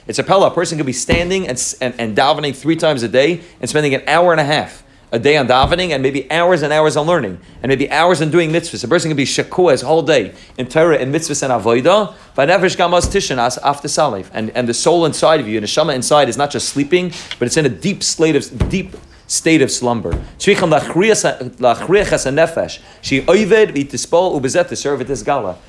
It's 0.08 0.18
a 0.18 0.24
pella. 0.24 0.46
A 0.48 0.50
person 0.50 0.78
could 0.78 0.86
be 0.86 0.92
standing 0.92 1.46
and, 1.46 1.76
and, 1.80 1.94
and 2.00 2.16
davening 2.16 2.56
three 2.56 2.76
times 2.76 3.04
a 3.04 3.08
day 3.08 3.42
and 3.60 3.70
spending 3.70 3.94
an 3.94 4.02
hour 4.08 4.32
and 4.32 4.40
a 4.40 4.44
half 4.44 4.82
a 5.12 5.18
day 5.18 5.36
on 5.36 5.46
davening 5.46 5.90
and 5.90 6.02
maybe 6.02 6.30
hours 6.30 6.62
and 6.62 6.72
hours 6.72 6.96
on 6.96 7.06
learning 7.06 7.40
and 7.62 7.70
maybe 7.70 7.90
hours 7.90 8.20
on 8.20 8.30
doing 8.30 8.50
mitzvahs. 8.50 8.82
A 8.82 8.88
person 8.88 9.08
can 9.08 9.16
be 9.16 9.24
shakua 9.24 9.72
his 9.72 9.82
whole 9.82 10.02
day 10.02 10.34
in 10.58 10.66
Torah 10.66 10.98
and 10.98 11.14
mitzvahs 11.14 11.42
and 11.42 11.52
avodah. 11.52 12.14
V'nefesh 12.36 12.76
gamas 12.76 13.06
tishan 13.06 13.38
as 13.38 13.58
after 13.58 13.88
salif. 13.88 14.28
And 14.32 14.68
the 14.68 14.74
soul 14.74 15.06
inside 15.06 15.40
of 15.40 15.48
you, 15.48 15.60
the 15.60 15.66
neshama 15.66 15.94
inside, 15.94 16.28
is 16.28 16.36
not 16.36 16.50
just 16.50 16.68
sleeping, 16.68 17.12
but 17.38 17.46
it's 17.46 17.56
in 17.56 17.66
a 17.66 17.70
deep 17.70 18.02
state 18.02 18.36
of 18.36 18.68
deep 18.68 18.96
state 19.28 19.62
of 19.62 19.70
slumber. 19.70 20.24
She 20.38 20.54
gala. 20.54 20.78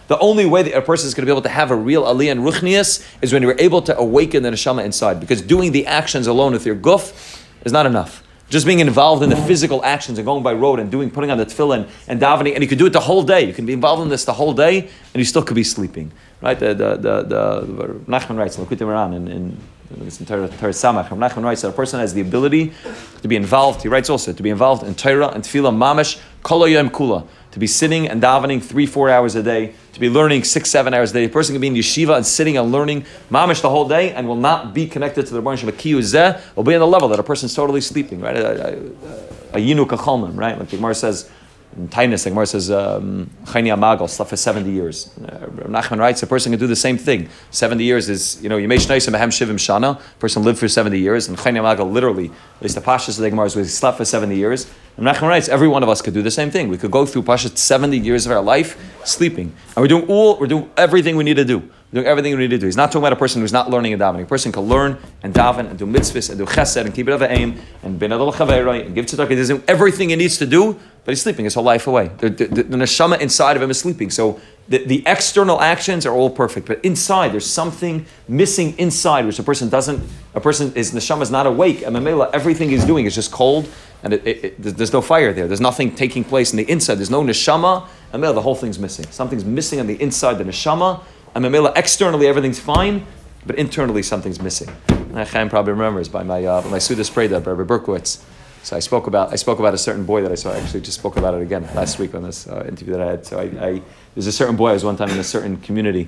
The 0.08 0.20
only 0.20 0.46
way 0.46 0.64
that 0.64 0.78
a 0.78 0.82
person 0.82 1.08
is 1.08 1.14
going 1.14 1.22
to 1.22 1.26
be 1.26 1.32
able 1.32 1.42
to 1.42 1.50
have 1.50 1.72
a 1.72 1.76
real 1.76 2.04
aliyah 2.04 2.32
and 2.32 2.42
ruchnias 2.42 3.04
is 3.22 3.34
when 3.34 3.42
you're 3.42 3.60
able 3.60 3.82
to 3.84 3.98
awaken 3.98 4.44
the 4.44 4.50
neshama 4.50 4.86
inside. 4.86 5.20
Because 5.20 5.42
doing 5.42 5.72
the 5.72 5.88
actions 5.88 6.28
alone 6.28 6.54
with 6.54 6.66
your 6.66 6.76
guf 6.76 7.44
is 7.66 7.72
not 7.72 7.86
enough. 7.86 8.24
Just 8.50 8.66
being 8.66 8.80
involved 8.80 9.24
in 9.24 9.30
the 9.30 9.36
physical 9.36 9.84
actions 9.84 10.18
and 10.18 10.26
going 10.26 10.42
by 10.42 10.54
road 10.54 10.80
and 10.80 10.90
doing, 10.90 11.12
putting 11.12 11.32
on 11.32 11.38
the 11.38 11.46
tefillin 11.46 11.90
and 12.08 12.22
davening, 12.22 12.54
and 12.54 12.64
you 12.64 12.68
could 12.70 12.78
do 12.78 12.86
it 12.86 12.94
the 12.94 13.02
whole 13.02 13.24
day. 13.24 13.46
You 13.46 13.54
can 13.54 13.66
be 13.66 13.74
involved 13.74 14.02
in 14.02 14.10
this 14.10 14.24
the 14.24 14.34
whole 14.34 14.54
day, 14.54 14.80
and 14.80 15.16
you 15.16 15.26
still 15.26 15.44
could 15.44 15.56
be 15.56 15.66
sleeping, 15.66 16.12
right? 16.42 16.58
The 16.58 16.74
the 16.74 16.96
the, 16.96 17.22
the 17.24 17.84
Nachman 18.08 18.38
writes, 18.38 18.56
Likutei 18.56 18.86
Moharan, 18.88 19.16
in, 19.16 19.28
in 19.28 19.58
it's 20.06 20.20
in 20.20 20.26
Torah 20.26 20.48
Samach. 20.50 21.10
Nachman 21.10 21.44
writes 21.44 21.62
that 21.62 21.70
a 21.70 21.74
person 21.74 22.00
has 22.00 22.14
the 22.14 22.22
ability 22.22 22.74
to 23.22 23.28
be 23.28 23.36
involved. 23.36 23.82
He 23.84 23.88
writes 23.88 24.10
also 24.10 24.34
to 24.34 24.44
be 24.44 24.50
involved 24.50 24.84
in 24.84 24.96
Torah 24.96 25.30
and 25.30 25.44
Tefillah 25.44 25.74
Mamish 25.76 26.20
Kol 26.44 26.62
Kula, 26.62 27.28
to 27.52 27.60
be 27.60 27.68
sitting 27.68 28.08
and 28.08 28.22
davening 28.22 28.62
three, 28.62 28.86
four 28.86 29.10
hours 29.10 29.36
a 29.36 29.44
day, 29.44 29.74
to 29.98 30.02
be 30.02 30.10
learning 30.12 30.44
six, 30.44 30.70
seven 30.70 30.94
hours 30.94 31.10
a 31.10 31.16
day. 31.16 31.26
A 31.26 31.30
person 31.30 31.56
can 31.56 31.62
be 31.62 31.66
in 31.66 31.74
yeshiva 31.74 32.16
and 32.16 32.24
sitting 32.26 32.56
and 32.56 32.72
learning 32.72 33.04
Mamish 33.32 33.62
the 33.62 33.70
whole 33.70 33.88
day 33.88 34.12
and 34.12 34.28
will 34.28 34.36
not 34.36 34.72
be 34.72 34.86
connected 34.86 35.26
to 35.26 35.34
the 35.34 35.42
Shem 35.58 35.72
Zeh, 35.72 36.40
will 36.56 36.64
be 36.64 36.76
on 36.76 36.82
the 36.82 36.88
level 36.88 37.08
that 37.08 37.20
a 37.20 37.24
person's 37.24 37.56
totally 37.56 37.82
sleeping, 37.82 38.22
right? 38.22 38.38
A, 38.38 39.58
yinuk 39.58 39.92
a 39.92 39.98
right? 40.38 40.56
Like 40.60 40.70
the 40.70 40.76
Gemara 40.76 40.94
says, 40.94 41.32
In 41.78 41.88
Tainus, 41.90 42.24
the 42.24 42.32
Gemara 42.32 42.48
says, 42.48 42.72
um, 42.72 43.30
Amagal 43.46 44.10
slept 44.10 44.32
for 44.32 44.36
70 44.36 44.72
years. 44.72 45.12
Uh, 45.20 45.46
Nachman 45.68 46.00
writes, 46.00 46.24
a 46.24 46.28
person 46.28 46.52
can 46.52 46.60
do 46.60 46.66
the 46.66 46.76
same 46.76 46.98
thing. 46.98 47.30
70 47.52 47.84
years 47.84 48.10
is, 48.10 48.42
you 48.42 48.50
know, 48.50 48.58
you 48.58 48.68
may 48.68 48.78
Shnaisa 48.78 49.14
Mehem 49.14 49.30
Shivim 49.30 49.60
Shana, 49.60 50.00
a 50.00 50.20
person 50.20 50.42
lived 50.42 50.58
for 50.58 50.68
70 50.68 50.98
years, 50.98 51.28
and 51.28 51.38
Chayni 51.38 51.62
Amagal 51.62 51.92
literally, 51.92 52.32
at 52.56 52.64
least 52.64 52.74
the 52.74 52.82
Pashas 52.82 53.10
of 53.10 53.18
the 53.18 53.30
Gemara 53.30 53.46
is, 53.46 53.78
slept 53.78 53.98
for 53.98 54.06
70 54.06 54.36
years. 54.36 54.66
And 54.98 55.06
Nachman 55.06 55.28
writes, 55.28 55.50
every 55.50 55.68
one 55.68 55.84
of 55.84 55.90
us 55.90 56.02
could 56.02 56.16
do 56.16 56.24
the 56.24 56.32
same 56.32 56.50
thing. 56.50 56.68
We 56.68 56.80
could 56.80 56.90
go 56.90 57.06
through 57.06 57.22
Pashas 57.22 57.56
70 57.56 57.96
years 57.96 58.26
of 58.26 58.32
our 58.32 58.42
life 58.42 58.76
sleeping. 59.06 59.56
And 59.76 59.84
we're 59.84 59.88
doing 59.88 60.08
all, 60.08 60.40
we're 60.40 60.48
doing 60.48 60.72
everything 60.78 61.16
we 61.16 61.26
need 61.26 61.38
to 61.38 61.46
do. 61.46 61.70
Doing 61.94 62.06
everything 62.06 62.34
we 62.34 62.40
need 62.40 62.50
to 62.50 62.58
do. 62.58 62.66
He's 62.66 62.76
not 62.76 62.88
talking 62.88 63.00
about 63.00 63.14
a 63.14 63.18
person 63.18 63.42
who's 63.42 63.54
not 63.54 63.70
learning 63.70 63.94
and 63.94 64.02
davening. 64.02 64.24
A 64.24 64.26
person 64.26 64.52
can 64.52 64.64
learn 64.64 64.98
and 65.24 65.34
daven 65.34 65.70
and 65.70 65.80
do 65.80 65.86
mitzvahs 65.86 66.30
and 66.30 66.38
do 66.38 66.46
chesed 66.46 66.84
and 66.84 66.94
keep 66.94 67.08
it 67.08 67.14
of 67.14 67.22
aim 67.22 67.62
and 67.82 67.98
bin 67.98 68.12
adol 68.12 68.86
and 68.86 68.94
give 68.94 69.06
tzedakah. 69.06 69.30
He 69.30 69.36
does 69.36 69.52
everything 69.70 70.10
he 70.10 70.18
needs 70.18 70.38
to 70.40 70.46
do, 70.46 70.74
but 71.06 71.14
he's 71.14 71.22
sleeping 71.22 71.46
his 71.46 71.54
whole 71.54 71.64
life 71.64 71.88
away. 71.88 72.10
The, 72.18 72.30
the, 72.30 72.46
the, 72.48 72.64
the 72.64 72.78
neshama 72.78 73.22
inside 73.22 73.56
of 73.56 73.64
him 73.64 73.72
is 73.72 73.80
sleeping. 73.80 74.10
So 74.10 74.42
the, 74.68 74.84
the 74.84 75.02
external 75.06 75.62
actions 75.62 76.06
are 76.06 76.14
all 76.14 76.30
perfect, 76.30 76.68
but 76.68 76.84
inside 76.84 77.32
there's 77.32 77.50
something 77.50 78.06
missing 78.28 78.78
inside, 78.78 79.26
which 79.26 79.40
a 79.40 79.44
person 79.44 79.70
doesn't. 79.70 80.04
A 80.36 80.42
person 80.42 80.74
is 80.76 80.92
neshama 80.92 81.22
is 81.22 81.32
not 81.32 81.48
awake, 81.48 81.84
and 81.84 81.96
mamela 81.96 82.30
everything 82.34 82.70
he's 82.70 82.84
doing 82.84 83.06
is 83.06 83.16
just 83.16 83.32
cold, 83.32 83.70
and 84.04 84.12
it, 84.12 84.28
it, 84.28 84.44
it, 84.44 84.62
there's 84.62 84.92
no 84.92 85.02
fire 85.02 85.32
there. 85.32 85.48
There's 85.48 85.62
nothing 85.62 85.96
taking 85.96 86.26
place 86.26 86.52
in 86.52 86.58
the 86.58 86.70
inside. 86.70 86.96
There's 86.96 87.10
no 87.10 87.24
neshama, 87.24 87.88
and 88.12 88.22
the 88.22 88.42
whole 88.42 88.56
thing's 88.56 88.78
missing. 88.78 89.06
Something's 89.10 89.46
missing 89.46 89.80
on 89.80 89.88
the 89.88 90.02
inside, 90.02 90.34
the 90.34 90.44
neshama, 90.44 91.02
and 91.38 91.46
mamela 91.46 91.72
externally 91.76 92.26
everything's 92.26 92.60
fine, 92.60 93.06
but 93.46 93.56
internally 93.58 94.02
something's 94.02 94.42
missing. 94.42 94.70
And 94.90 95.28
Chaim 95.28 95.50
probably 95.50 95.74
remembers 95.74 96.10
by 96.10 96.24
my 96.24 96.44
uh, 96.44 96.64
by 96.64 96.70
my 96.70 96.80
Suda 96.80 97.04
Spreda, 97.04 97.44
by 97.44 97.52
Rabbi 97.52 97.78
Berkowitz. 97.78 98.24
So 98.64 98.76
I 98.76 98.80
spoke 98.80 99.06
about 99.06 99.32
I 99.32 99.36
spoke 99.36 99.60
about 99.60 99.76
a 99.76 99.78
certain 99.78 100.04
boy 100.04 100.24
that 100.24 100.32
I 100.32 100.36
saw. 100.36 100.52
I 100.52 100.58
actually 100.58 100.82
just 100.82 100.98
spoke 100.98 101.16
about 101.16 101.36
it 101.36 101.44
again 101.44 101.62
last 101.76 102.00
week 102.00 102.16
on 102.16 102.24
this 102.24 102.48
uh, 102.48 102.66
interview 102.68 102.94
that 102.94 103.02
I 103.02 103.12
had. 103.12 103.26
So 103.26 103.38
I, 103.38 103.44
I, 103.44 103.82
there's 104.16 104.26
a 104.26 104.32
certain 104.32 104.56
boy 104.56 104.70
I 104.70 104.74
was 104.74 104.84
one 104.84 104.98
time 104.98 105.12
in 105.12 105.20
a 105.20 105.24
certain 105.24 105.58
community, 105.58 106.08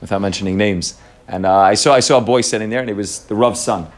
without 0.00 0.20
mentioning 0.20 0.56
names, 0.56 0.96
and 1.26 1.44
uh, 1.44 1.58
I 1.58 1.74
saw 1.74 1.92
I 1.92 2.00
saw 2.00 2.18
a 2.18 2.20
boy 2.20 2.42
sitting 2.42 2.70
there, 2.70 2.80
and 2.80 2.88
he 2.88 2.94
was 2.94 3.24
the 3.24 3.34
Rav's 3.34 3.60
son. 3.60 3.88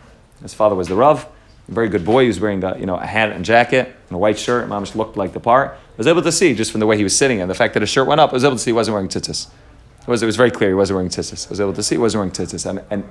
His 0.41 0.55
father 0.55 0.75
was 0.75 0.89
the 0.89 0.97
Rav, 0.97 1.29
a 1.69 1.75
very 1.75 1.91
good 1.91 2.07
boy. 2.07 2.23
He 2.23 2.29
was 2.29 2.41
wearing 2.41 2.65
a, 2.65 2.79
you 2.79 2.87
know 2.87 2.97
a 2.97 3.07
hat 3.07 3.33
and 3.33 3.45
jacket 3.45 3.95
and 4.09 4.17
a 4.17 4.19
white 4.19 4.39
shirt. 4.39 4.67
Just 4.71 4.97
looked 4.97 5.19
like 5.19 5.35
the 5.35 5.41
part. 5.41 5.73
I 5.73 5.97
was 5.99 6.07
able 6.07 6.23
to 6.23 6.33
see 6.33 6.55
just 6.55 6.71
from 6.73 6.81
the 6.81 6.87
way 6.87 6.97
he 6.97 7.05
was 7.05 7.15
sitting 7.15 7.43
and 7.43 7.51
the 7.51 7.55
fact 7.55 7.75
that 7.75 7.83
his 7.83 7.91
shirt 7.91 8.07
went 8.07 8.23
up. 8.23 8.31
I 8.31 8.33
was 8.33 8.45
able 8.45 8.57
to 8.57 8.63
see 8.63 8.71
he 8.71 8.73
wasn't 8.73 8.95
wearing 8.95 9.11
tzitzis. 9.11 9.49
It 10.03 10.09
was, 10.09 10.23
it 10.23 10.27
was 10.27 10.37
very 10.37 10.51
clear 10.51 10.71
he 10.71 10.75
wasn't 10.75 10.97
wearing 10.97 11.11
tzitzis. 11.11 11.47
I 11.47 11.51
was 11.51 11.61
able 11.61 11.73
to 11.75 11.83
see 11.83 11.95
he 11.95 11.99
wasn't 11.99 12.21
wearing 12.21 12.33
tzitzis, 12.33 12.69
and, 12.69 12.83
and 12.91 13.05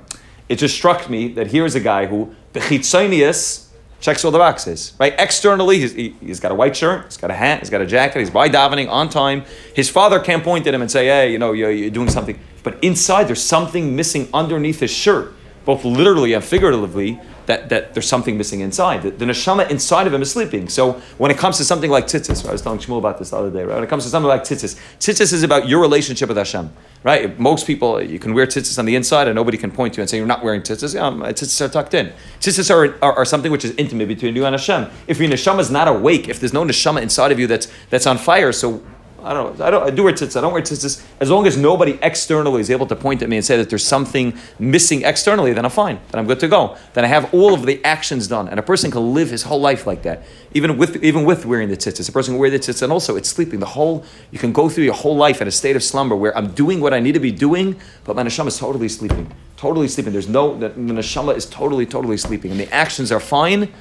it 0.48 0.56
just 0.56 0.74
struck 0.74 1.08
me 1.08 1.28
that 1.34 1.46
here 1.46 1.64
is 1.64 1.74
a 1.74 1.80
guy 1.80 2.06
who 2.06 2.34
the 2.52 2.60
chitzonius 2.60 3.68
checks 4.00 4.24
all 4.24 4.30
the 4.30 4.38
boxes, 4.38 4.94
right? 4.98 5.14
Externally, 5.18 5.78
he's, 5.78 5.92
he, 5.92 6.16
has 6.26 6.40
got 6.40 6.50
a 6.50 6.54
white 6.54 6.76
shirt, 6.76 7.04
he's 7.04 7.16
got 7.16 7.30
a 7.30 7.34
hat, 7.34 7.60
he's 7.60 7.70
got 7.70 7.80
a 7.80 7.86
jacket, 7.86 8.18
he's 8.18 8.30
by 8.30 8.48
davening 8.48 8.90
on 8.90 9.08
time. 9.08 9.44
His 9.74 9.88
father 9.88 10.18
can't 10.18 10.42
point 10.42 10.66
at 10.66 10.74
him 10.74 10.82
and 10.82 10.90
say, 10.90 11.06
hey, 11.06 11.30
you 11.30 11.38
know, 11.38 11.52
you're, 11.52 11.70
you're 11.70 11.90
doing 11.90 12.10
something. 12.10 12.38
But 12.62 12.82
inside, 12.82 13.28
there's 13.28 13.42
something 13.42 13.94
missing 13.94 14.28
underneath 14.32 14.80
his 14.80 14.90
shirt, 14.90 15.34
both 15.64 15.84
literally 15.84 16.32
and 16.32 16.42
figuratively, 16.42 17.20
that, 17.50 17.68
that 17.68 17.94
there's 17.94 18.06
something 18.06 18.38
missing 18.38 18.60
inside. 18.60 19.02
The, 19.02 19.10
the 19.10 19.24
neshama 19.24 19.68
inside 19.68 20.06
of 20.06 20.14
him 20.14 20.22
is 20.22 20.30
sleeping. 20.30 20.68
So 20.68 20.92
when 21.18 21.32
it 21.32 21.36
comes 21.36 21.56
to 21.56 21.64
something 21.64 21.90
like 21.90 22.06
tzitzis, 22.06 22.48
I 22.48 22.52
was 22.52 22.62
telling 22.62 22.78
Shmuel 22.78 22.98
about 22.98 23.18
this 23.18 23.30
the 23.30 23.38
other 23.38 23.50
day, 23.50 23.64
right? 23.64 23.74
When 23.74 23.82
it 23.82 23.90
comes 23.90 24.04
to 24.04 24.10
something 24.10 24.28
like 24.28 24.42
tzitzis, 24.42 24.78
tzitzis 25.00 25.32
is 25.32 25.42
about 25.42 25.68
your 25.68 25.80
relationship 25.80 26.28
with 26.28 26.36
Hashem, 26.36 26.72
right? 27.02 27.36
Most 27.40 27.66
people, 27.66 28.00
you 28.00 28.20
can 28.20 28.34
wear 28.34 28.46
tzitzis 28.46 28.78
on 28.78 28.84
the 28.84 28.94
inside 28.94 29.26
and 29.26 29.34
nobody 29.34 29.58
can 29.58 29.72
point 29.72 29.94
to 29.94 29.98
you 29.98 30.02
and 30.02 30.08
say 30.08 30.16
you're 30.16 30.26
not 30.26 30.44
wearing 30.44 30.62
tzitzis. 30.62 30.94
Yeah, 30.94 31.10
my 31.10 31.32
tzitzis 31.32 31.60
are 31.60 31.68
tucked 31.68 31.94
in. 31.94 32.12
Tzitzis 32.38 32.70
are, 32.72 32.94
are, 33.04 33.14
are, 33.14 33.24
something 33.24 33.50
which 33.50 33.64
is 33.64 33.74
intimate 33.76 34.06
between 34.06 34.36
you 34.36 34.46
and 34.46 34.54
Hashem. 34.54 34.88
If 35.08 35.18
your 35.18 35.28
neshama 35.28 35.58
is 35.58 35.72
not 35.72 35.88
awake, 35.88 36.28
if 36.28 36.38
there's 36.38 36.52
no 36.52 36.62
neshama 36.62 37.02
inside 37.02 37.32
of 37.32 37.40
you 37.40 37.48
that's, 37.48 37.66
that's 37.90 38.06
on 38.06 38.16
fire, 38.16 38.52
so 38.52 38.80
I 39.24 39.34
don't 39.34 39.58
know. 39.58 39.64
I 39.64 39.70
don't. 39.70 39.86
I 39.86 39.90
do 39.90 40.04
wear 40.04 40.12
tzitzis. 40.12 40.36
I 40.36 40.40
don't 40.40 40.52
wear 40.52 40.62
tzitzis. 40.62 41.04
As 41.20 41.30
long 41.30 41.46
as 41.46 41.56
nobody 41.56 41.98
externally 42.02 42.60
is 42.60 42.70
able 42.70 42.86
to 42.86 42.96
point 42.96 43.22
at 43.22 43.28
me 43.28 43.36
and 43.36 43.44
say 43.44 43.56
that 43.56 43.68
there's 43.68 43.84
something 43.84 44.36
missing 44.58 45.02
externally, 45.02 45.52
then 45.52 45.64
I'm 45.64 45.70
fine. 45.70 46.00
Then 46.10 46.18
I'm 46.18 46.26
good 46.26 46.40
to 46.40 46.48
go. 46.48 46.76
Then 46.94 47.04
I 47.04 47.08
have 47.08 47.32
all 47.34 47.54
of 47.54 47.66
the 47.66 47.84
actions 47.84 48.28
done, 48.28 48.48
and 48.48 48.58
a 48.58 48.62
person 48.62 48.90
can 48.90 49.14
live 49.14 49.30
his 49.30 49.42
whole 49.42 49.60
life 49.60 49.86
like 49.86 50.02
that, 50.02 50.24
even 50.54 50.76
with 50.76 51.02
even 51.02 51.24
with 51.24 51.44
wearing 51.44 51.68
the 51.68 51.76
tzitzis. 51.76 52.08
A 52.08 52.12
person 52.12 52.34
can 52.34 52.40
wear 52.40 52.50
the 52.50 52.58
tzitzis, 52.58 52.82
and 52.82 52.92
also 52.92 53.16
it's 53.16 53.28
sleeping. 53.28 53.60
The 53.60 53.66
whole 53.66 54.04
you 54.30 54.38
can 54.38 54.52
go 54.52 54.68
through 54.68 54.84
your 54.84 54.94
whole 54.94 55.16
life 55.16 55.40
in 55.40 55.48
a 55.48 55.52
state 55.52 55.76
of 55.76 55.82
slumber 55.82 56.16
where 56.16 56.36
I'm 56.36 56.52
doing 56.52 56.80
what 56.80 56.94
I 56.94 57.00
need 57.00 57.12
to 57.12 57.20
be 57.20 57.32
doing, 57.32 57.80
but 58.04 58.16
my 58.16 58.22
neshama 58.22 58.48
is 58.48 58.58
totally 58.58 58.88
sleeping, 58.88 59.32
totally 59.56 59.88
sleeping. 59.88 60.12
There's 60.12 60.28
no 60.28 60.58
the, 60.58 60.68
the 60.70 60.94
neshama 60.94 61.36
is 61.36 61.46
totally 61.46 61.86
totally 61.86 62.16
sleeping, 62.16 62.50
and 62.50 62.60
the 62.60 62.72
actions 62.72 63.12
are 63.12 63.20
fine 63.20 63.72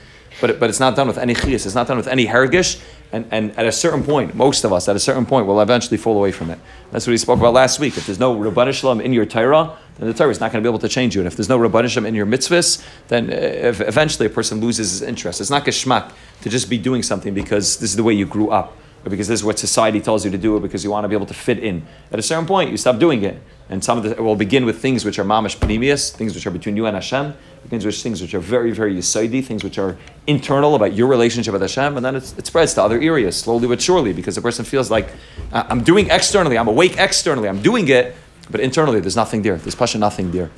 but, 0.42 0.50
it, 0.50 0.60
but 0.60 0.70
it's 0.70 0.80
not 0.80 0.96
done 0.96 1.08
with 1.08 1.18
any 1.18 1.34
chiyas, 1.34 1.66
it's 1.66 1.76
not 1.76 1.88
done 1.88 1.98
with 1.98 2.08
any 2.08 2.26
hergish, 2.26 2.82
and, 3.12 3.26
and 3.32 3.58
at 3.58 3.66
a 3.66 3.72
certain 3.72 4.04
point, 4.04 4.36
most 4.36 4.64
of 4.64 4.72
us, 4.72 4.88
at 4.88 4.96
a 4.96 5.00
certain 5.00 5.26
point, 5.26 5.48
will 5.48 5.62
eventually 5.62 5.98
fall 5.98 6.16
away 6.18 6.32
from 6.32 6.50
it. 6.52 6.60
That's 6.92 7.08
what 7.08 7.12
he 7.12 7.18
spoke 7.18 7.40
about 7.40 7.54
last 7.54 7.80
week. 7.80 7.98
If 7.98 8.06
there's 8.06 8.20
no 8.20 8.36
Rabban 8.36 8.72
Shalom 8.74 9.02
in 9.02 9.14
your 9.14 9.26
Torah, 9.26 9.78
then 9.98 10.08
the 10.08 10.14
Torah 10.14 10.30
is 10.30 10.40
not 10.40 10.52
going 10.52 10.64
to 10.64 10.68
be 10.68 10.72
able 10.72 10.80
to 10.80 10.90
change 10.90 11.16
you. 11.16 11.22
And 11.22 11.28
if 11.28 11.36
there's 11.36 11.50
no 11.50 11.58
Rabban 11.58 11.90
Shalom 11.90 12.06
in 12.06 12.14
your 12.14 12.28
mitzvahs, 12.28 12.86
then 13.08 13.32
uh, 13.32 13.74
eventually 13.88 14.28
a 14.28 14.30
person 14.30 14.62
loses 14.62 14.92
his 14.92 15.02
interest. 15.02 15.42
It's 15.42 15.50
not 15.50 15.66
geschmack 15.66 16.12
to 16.42 16.50
just 16.50 16.70
be 16.70 16.78
doing 16.78 17.02
something 17.02 17.34
because 17.34 17.78
this 17.80 17.90
is 17.90 17.96
the 17.96 18.04
way 18.04 18.14
you 18.14 18.28
grew 18.28 18.52
up, 18.52 18.78
or 19.04 19.10
because 19.10 19.28
this 19.28 19.40
is 19.40 19.44
what 19.44 19.58
society 19.58 20.02
tells 20.02 20.24
you 20.24 20.30
to 20.30 20.38
do, 20.38 20.56
or 20.56 20.60
because 20.60 20.84
you 20.84 20.92
want 20.92 21.04
to 21.04 21.10
be 21.10 21.16
able 21.16 21.26
to 21.26 21.34
fit 21.34 21.58
in. 21.60 21.86
At 22.12 22.20
a 22.20 22.24
certain 22.24 22.46
point, 22.46 22.70
you 22.70 22.78
stop 22.78 23.00
doing 23.00 23.24
it. 23.24 23.42
And 23.72 23.84
some 23.84 24.00
of 24.00 24.04
the, 24.04 24.22
will 24.22 24.36
begin 24.36 24.66
with 24.66 24.82
things 24.82 25.06
which 25.06 25.20
are 25.20 25.24
mamish 25.24 25.58
panemius, 25.58 26.12
things 26.12 26.34
which 26.34 26.46
are 26.48 26.52
between 26.52 26.76
you 26.76 26.88
and 26.88 26.96
Hashem, 26.96 27.36
things 27.68 27.86
which, 27.86 28.02
things 28.02 28.22
which 28.22 28.34
are 28.34 28.40
very, 28.40 28.72
very 28.72 28.96
yisaidi, 28.96 29.44
things 29.44 29.64
which 29.64 29.78
are 29.78 29.98
internal 30.28 30.76
about 30.76 30.94
your 30.94 31.08
relationship 31.08 31.54
with 31.54 31.62
Hashem, 31.62 31.98
and 31.98 32.06
then 32.06 32.16
it 32.16 32.46
spreads 32.46 32.74
to 32.76 32.84
other 32.84 33.00
areas, 33.00 33.38
slowly 33.38 33.68
but 33.68 33.82
surely, 33.82 34.14
because 34.14 34.36
the 34.36 34.42
person 34.42 34.66
feels 34.66 34.90
like, 34.90 35.10
I'm 35.52 35.84
doing 35.84 36.10
externally, 36.10 36.58
I'm 36.58 36.68
awake 36.68 36.98
externally, 36.98 37.50
I'm 37.50 37.62
doing 37.62 37.88
it, 37.90 38.16
but 38.50 38.60
internally 38.60 39.00
there's 39.00 39.16
nothing 39.16 39.42
there. 39.42 39.58
There's 39.58 39.76
pasha 39.76 39.98
nothing 39.98 40.32
there. 40.32 40.50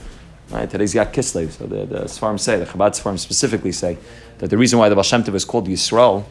Right? 0.50 0.70
Today's 0.70 0.93
Yad 0.93 1.13
Kislev, 1.13 1.51
so 1.51 1.65
the, 1.65 1.86
the 1.86 2.00
Sfarim 2.05 2.39
say, 2.39 2.60
the 2.60 2.65
Chabad 2.65 2.91
Sfarim 2.91 3.17
specifically 3.17 3.72
say, 3.72 3.98
that 4.39 4.50
the 4.50 4.58
reason 4.58 4.79
why 4.79 4.89
the 4.89 4.96
Baal 4.96 5.36
is 5.36 5.46
called 5.46 5.67
Yisrael 5.67 6.25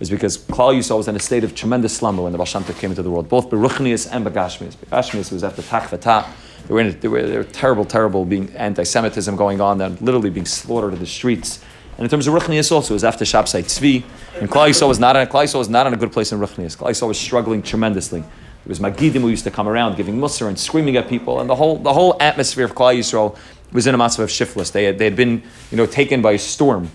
is 0.00 0.10
because 0.10 0.36
Klal 0.36 0.76
Yisrael 0.76 0.98
was 0.98 1.08
in 1.08 1.16
a 1.16 1.20
state 1.20 1.44
of 1.44 1.54
tremendous 1.54 1.96
slumber 1.96 2.22
when 2.22 2.32
the 2.32 2.38
Baal 2.38 2.46
came 2.46 2.90
into 2.90 3.02
the 3.02 3.10
world, 3.10 3.28
both 3.28 3.48
Beruchnius 3.48 4.08
and 4.10 4.26
Begashmius. 4.26 4.76
Begashmius 4.76 5.32
was 5.32 5.44
after 5.44 5.62
Tach 5.62 5.84
V'Tat. 5.84 6.28
There 6.66 6.74
were, 6.76 6.90
there, 6.90 7.10
were, 7.10 7.22
there 7.22 7.38
were 7.38 7.44
terrible, 7.44 7.84
terrible 7.84 8.24
being 8.24 8.54
anti-Semitism 8.56 9.36
going 9.36 9.60
on, 9.60 9.80
and 9.80 10.00
literally 10.00 10.30
being 10.30 10.46
slaughtered 10.46 10.94
in 10.94 10.98
the 10.98 11.06
streets. 11.06 11.62
And 11.96 12.04
in 12.04 12.10
terms 12.10 12.26
of 12.26 12.34
Ruchnius 12.34 12.72
also, 12.72 12.94
it 12.94 12.96
was 12.96 13.04
after 13.04 13.24
Shabsai 13.24 13.62
Tzvi. 13.62 14.02
And 14.40 14.50
Yisrael 14.50 14.88
was 14.88 14.98
not, 14.98 15.14
was 15.54 15.68
not 15.68 15.86
in 15.86 15.94
a 15.94 15.96
good 15.96 16.12
place 16.12 16.32
in 16.32 16.40
Ruchnius. 16.40 16.76
Klal 16.76 16.90
Yisrael 16.90 17.08
was 17.08 17.20
struggling 17.20 17.62
tremendously. 17.62 18.20
There 18.20 18.30
was 18.66 18.80
Magidim 18.80 19.20
who 19.20 19.28
used 19.28 19.44
to 19.44 19.50
come 19.50 19.68
around 19.68 19.96
giving 19.96 20.16
Musar 20.16 20.48
and 20.48 20.58
screaming 20.58 20.96
at 20.96 21.08
people, 21.08 21.40
and 21.40 21.48
the 21.48 21.54
whole, 21.54 21.78
the 21.78 21.92
whole 21.92 22.16
atmosphere 22.18 22.64
of 22.64 22.74
Klal 22.74 22.98
Yisrael 22.98 23.36
was 23.72 23.86
in 23.86 23.94
a 23.94 23.98
massive 23.98 24.24
of 24.24 24.30
shiftless. 24.30 24.70
They 24.70 24.84
had, 24.84 24.98
they 24.98 25.04
had 25.04 25.16
been, 25.16 25.42
you 25.70 25.76
know, 25.76 25.86
taken 25.86 26.22
by 26.22 26.32
a 26.32 26.38
storm 26.38 26.90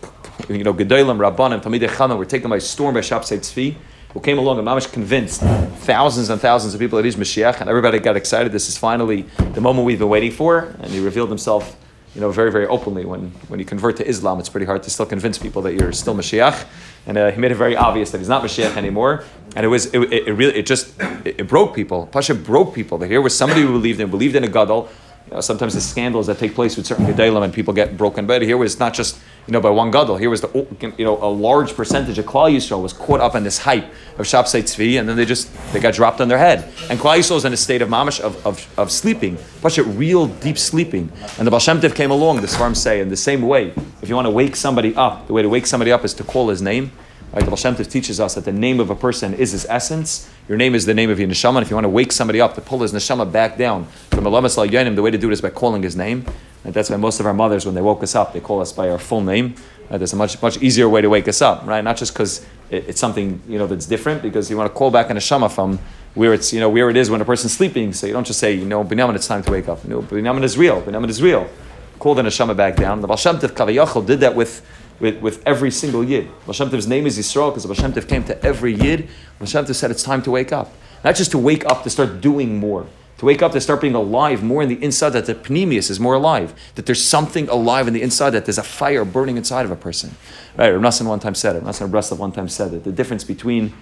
you 0.48 0.64
know, 0.64 0.74
Gedolim, 0.74 1.18
Rabbanim, 1.18 1.62
Talmidei 1.62 1.90
Chama 1.90 2.18
were 2.18 2.26
taken 2.26 2.50
by 2.50 2.60
storm 2.60 2.94
by 2.94 3.02
Shabsai 3.02 3.40
Tzvi, 3.40 3.76
who 4.14 4.20
came 4.20 4.40
along 4.40 4.58
and 4.58 4.68
Mamish 4.68 4.92
convinced 4.92 5.42
thousands 5.42 6.30
and 6.30 6.42
thousands 6.42 6.74
of 6.74 6.80
people 6.80 6.98
that 6.98 7.06
he's 7.06 7.16
Mashiach, 7.16 7.62
and 7.62 7.70
everybody 7.70 8.00
got 8.00 8.18
excited. 8.18 8.52
This 8.52 8.68
is 8.68 8.78
finally 8.78 9.22
the 9.54 9.62
moment 9.62 9.86
we've 9.86 10.00
been 10.00 10.10
waiting 10.10 10.32
for, 10.32 10.76
and 10.82 10.88
he 10.92 11.00
revealed 11.00 11.30
himself, 11.30 11.76
you 12.16 12.22
know, 12.22 12.32
very, 12.32 12.52
very 12.52 12.66
openly. 12.66 13.06
When, 13.06 13.30
when 13.50 13.60
you 13.60 13.66
convert 13.66 13.98
to 13.98 14.08
Islam, 14.08 14.40
it's 14.40 14.50
pretty 14.50 14.66
hard 14.66 14.82
to 14.84 14.90
still 14.90 15.06
convince 15.06 15.38
people 15.38 15.62
that 15.62 15.76
you're 15.76 15.92
still 15.92 16.16
Mashiach, 16.16 16.66
and 17.06 17.18
uh, 17.18 17.32
he 17.32 17.40
made 17.40 17.52
it 17.52 17.56
very 17.56 17.76
obvious 17.76 18.10
that 18.12 18.18
he's 18.18 18.30
not 18.30 18.44
Mashiach 18.44 18.78
anymore. 18.78 19.24
And 19.56 19.64
it 19.64 19.70
was, 19.70 19.88
it, 19.94 20.00
it, 20.00 20.28
it 20.28 20.34
really, 20.34 20.56
it 20.56 20.66
just, 20.66 21.00
it, 21.00 21.42
it, 21.42 21.48
broke 21.48 21.76
people. 21.76 22.08
Pasha 22.08 22.34
broke 22.34 22.74
people. 22.74 22.98
That 22.98 23.08
here 23.08 23.22
was 23.22 23.38
somebody 23.38 23.62
who 23.62 23.74
believed 23.74 24.00
in, 24.00 24.10
believed 24.10 24.36
in 24.36 24.44
a 24.44 24.48
gadol. 24.48 24.90
You 25.28 25.36
know, 25.36 25.42
sometimes 25.42 25.76
the 25.76 25.82
scandals 25.82 26.28
that 26.28 26.40
take 26.40 26.56
place 26.56 26.78
with 26.78 26.88
certain 26.88 27.06
gedalim 27.06 27.44
and 27.44 27.54
people 27.54 27.74
get 27.74 27.98
broken. 27.98 28.26
But 28.26 28.42
here 28.42 28.58
was 28.58 28.80
not 28.80 28.94
just 28.94 29.20
you 29.50 29.54
know, 29.54 29.62
by 29.62 29.72
one 29.72 29.90
gadol. 29.90 30.16
Here 30.16 30.30
was 30.30 30.42
the, 30.42 30.68
you 30.96 31.04
know, 31.04 31.18
a 31.24 31.26
large 31.26 31.74
percentage 31.74 32.20
of 32.20 32.26
Klal 32.28 32.56
Yisrael 32.56 32.84
was 32.84 32.94
caught 32.94 33.20
up 33.20 33.34
in 33.34 33.44
this 33.44 33.58
hype 33.58 33.86
of 34.20 34.28
Shabsai 34.28 34.62
Tzvi, 34.62 35.00
and 35.00 35.10
then 35.10 35.18
they 35.18 35.26
just, 35.26 35.50
they 35.74 35.80
got 35.80 35.96
dropped 35.96 36.22
on 36.22 36.28
their 36.28 36.38
head. 36.38 36.72
And 36.88 37.00
Klal 37.00 37.18
Yisrael 37.18 37.38
is 37.38 37.46
in 37.46 37.54
a 37.54 37.58
state 37.58 37.82
of 37.82 37.90
mamash, 37.90 38.20
of, 38.20 38.46
of, 38.46 38.72
of 38.78 38.92
sleeping, 38.92 39.40
but 39.64 39.76
real 39.76 40.28
deep 40.28 40.60
sleeping. 40.60 41.12
And 41.40 41.48
the 41.48 41.52
Baal 41.52 41.60
Tov 41.60 41.96
came 41.96 42.12
along, 42.12 42.42
the 42.42 42.48
Svarim 42.48 42.78
say, 42.78 43.02
in 43.02 43.10
the 43.10 43.18
same 43.18 43.42
way, 43.42 43.74
if 44.04 44.08
you 44.08 44.14
want 44.14 44.28
to 44.28 44.32
wake 44.32 44.56
somebody 44.56 44.96
up, 44.96 45.26
the 45.26 45.34
way 45.34 45.42
to 45.42 45.50
wake 45.50 45.66
somebody 45.66 45.92
up 45.92 46.06
is 46.06 46.14
to 46.14 46.24
call 46.24 46.50
his 46.50 46.62
name. 46.62 46.92
Right? 47.34 47.44
The 47.44 47.50
Baal 47.50 47.58
Shem 47.58 47.76
teaches 47.76 48.20
us 48.20 48.36
that 48.36 48.46
the 48.46 48.54
name 48.54 48.80
of 48.80 48.92
a 48.92 48.96
person 48.96 49.34
is 49.34 49.54
his 49.54 49.66
essence. 49.68 50.30
Your 50.48 50.60
name 50.60 50.76
is 50.76 50.86
the 50.86 50.94
name 50.94 51.10
of 51.10 51.20
your 51.20 51.28
neshama. 51.28 51.58
And 51.58 51.64
if 51.64 51.72
you 51.72 51.76
want 51.76 51.86
to 51.86 51.90
wake 51.90 52.12
somebody 52.12 52.40
up, 52.40 52.54
to 52.54 52.62
pull 52.62 52.80
his 52.84 52.94
neshama 52.94 53.32
back 53.32 53.58
down 53.58 53.86
from 54.12 54.28
a 54.28 54.30
lamas 54.30 54.58
yonim, 54.58 54.96
the 54.96 55.02
way 55.02 55.10
to 55.10 55.18
do 55.18 55.30
it 55.30 55.34
is 55.34 55.42
by 55.42 55.50
calling 55.50 55.82
his 55.82 55.96
name. 55.96 56.26
That's 56.64 56.90
why 56.90 56.98
most 56.98 57.20
of 57.20 57.26
our 57.26 57.34
mothers, 57.34 57.66
when 57.66 57.76
they 57.76 57.82
woke 57.82 58.04
us 58.04 58.16
up, 58.16 58.34
they 58.34 58.40
call 58.40 58.62
us 58.62 58.72
by 58.72 58.90
our 58.90 59.00
full 59.00 59.22
name. 59.22 59.56
Uh, 59.90 59.98
there's 59.98 60.14
a 60.14 60.16
much 60.16 60.42
much 60.42 60.62
easier 60.62 60.88
way 60.88 61.02
to 61.02 61.10
wake 61.10 61.28
us 61.28 61.42
up, 61.42 61.66
right? 61.66 61.84
Not 61.84 61.98
just 61.98 62.14
because 62.14 62.46
it, 62.70 62.90
it's 62.90 63.00
something 63.00 63.42
you 63.48 63.58
know 63.58 63.66
that's 63.66 63.86
different, 63.86 64.22
because 64.22 64.50
you 64.50 64.58
want 64.58 64.72
to 64.72 64.78
call 64.78 64.92
back 64.92 65.10
an 65.10 65.18
a 65.18 65.20
shama 65.20 65.50
from 65.50 65.80
where 66.14 66.34
it's 66.34 66.54
you 66.54 66.60
know 66.60 66.70
where 66.70 66.90
it 66.90 66.98
is 66.98 67.10
when 67.10 67.22
a 67.22 67.26
person's 67.26 67.54
sleeping. 67.54 67.94
So 67.94 68.06
you 68.06 68.14
don't 68.14 68.28
just 68.28 68.40
say 68.40 68.54
you 68.54 68.66
know 68.66 68.84
binyamin, 68.84 69.16
it's 69.16 69.28
time 69.28 69.44
to 69.44 69.52
wake 69.52 69.70
up. 69.70 69.84
You 69.84 69.90
know, 69.90 70.44
is 70.44 70.58
real. 70.58 70.82
Binyamin 70.82 71.10
is 71.10 71.22
real. 71.22 71.50
Call 71.98 72.14
the 72.16 72.22
neshama 72.22 72.56
back 72.56 72.76
down. 72.76 73.02
The 73.02 73.08
Baal 73.08 73.18
Tov 73.18 73.40
Kavayachol 73.40 74.06
did 74.06 74.20
that 74.20 74.36
with 74.36 74.66
with, 75.00 75.22
with 75.22 75.42
every 75.46 75.72
single 75.72 76.04
Yid. 76.04 76.30
Baal 76.46 76.68
name 76.88 77.08
is 77.08 77.18
Yisrael 77.18 77.52
because 77.52 77.66
Baal 77.66 78.02
came 78.02 78.24
to 78.26 78.46
every 78.46 78.74
Yid. 78.74 79.08
Baal 79.40 79.48
said 79.48 79.92
it's 79.92 80.04
time 80.04 80.22
to 80.24 80.32
wake 80.32 80.52
up. 80.52 80.72
Not 81.04 81.16
just 81.16 81.32
to 81.32 81.38
wake 81.38 81.66
up 81.66 81.84
to 81.84 81.90
start 81.90 82.22
doing 82.22 82.58
more, 82.58 82.86
to 83.20 83.26
wake 83.26 83.42
up 83.42 83.52
to 83.52 83.60
start 83.60 83.82
being 83.82 83.96
alive 83.96 84.42
more 84.42 84.64
in 84.64 84.70
the 84.70 84.82
inside, 84.82 85.10
that 85.10 85.26
the 85.26 85.36
pneumius 85.36 85.90
is 85.90 86.00
more 86.00 86.14
alive, 86.14 86.54
that 86.76 86.86
there's 86.86 87.04
something 87.04 87.50
alive 87.50 87.86
in 87.86 87.94
the 87.94 88.02
inside, 88.02 88.30
that 88.32 88.46
there's 88.46 88.58
a 88.58 88.64
fire 88.64 89.04
burning 89.04 89.36
inside 89.36 89.66
of 89.66 89.72
a 89.72 89.76
person. 89.76 90.16
Right, 90.58 90.70
Rav 90.70 90.82
Nassan 90.82 91.06
one 91.06 91.20
time 91.20 91.36
said 91.36 91.58
it, 91.58 91.64
Nassan 91.64 91.92
Breslov 91.92 92.18
one 92.18 92.32
time 92.32 92.48
said 92.48 92.74
it, 92.74 92.86
the 92.86 92.94
difference 92.94 93.26
between 93.26 93.74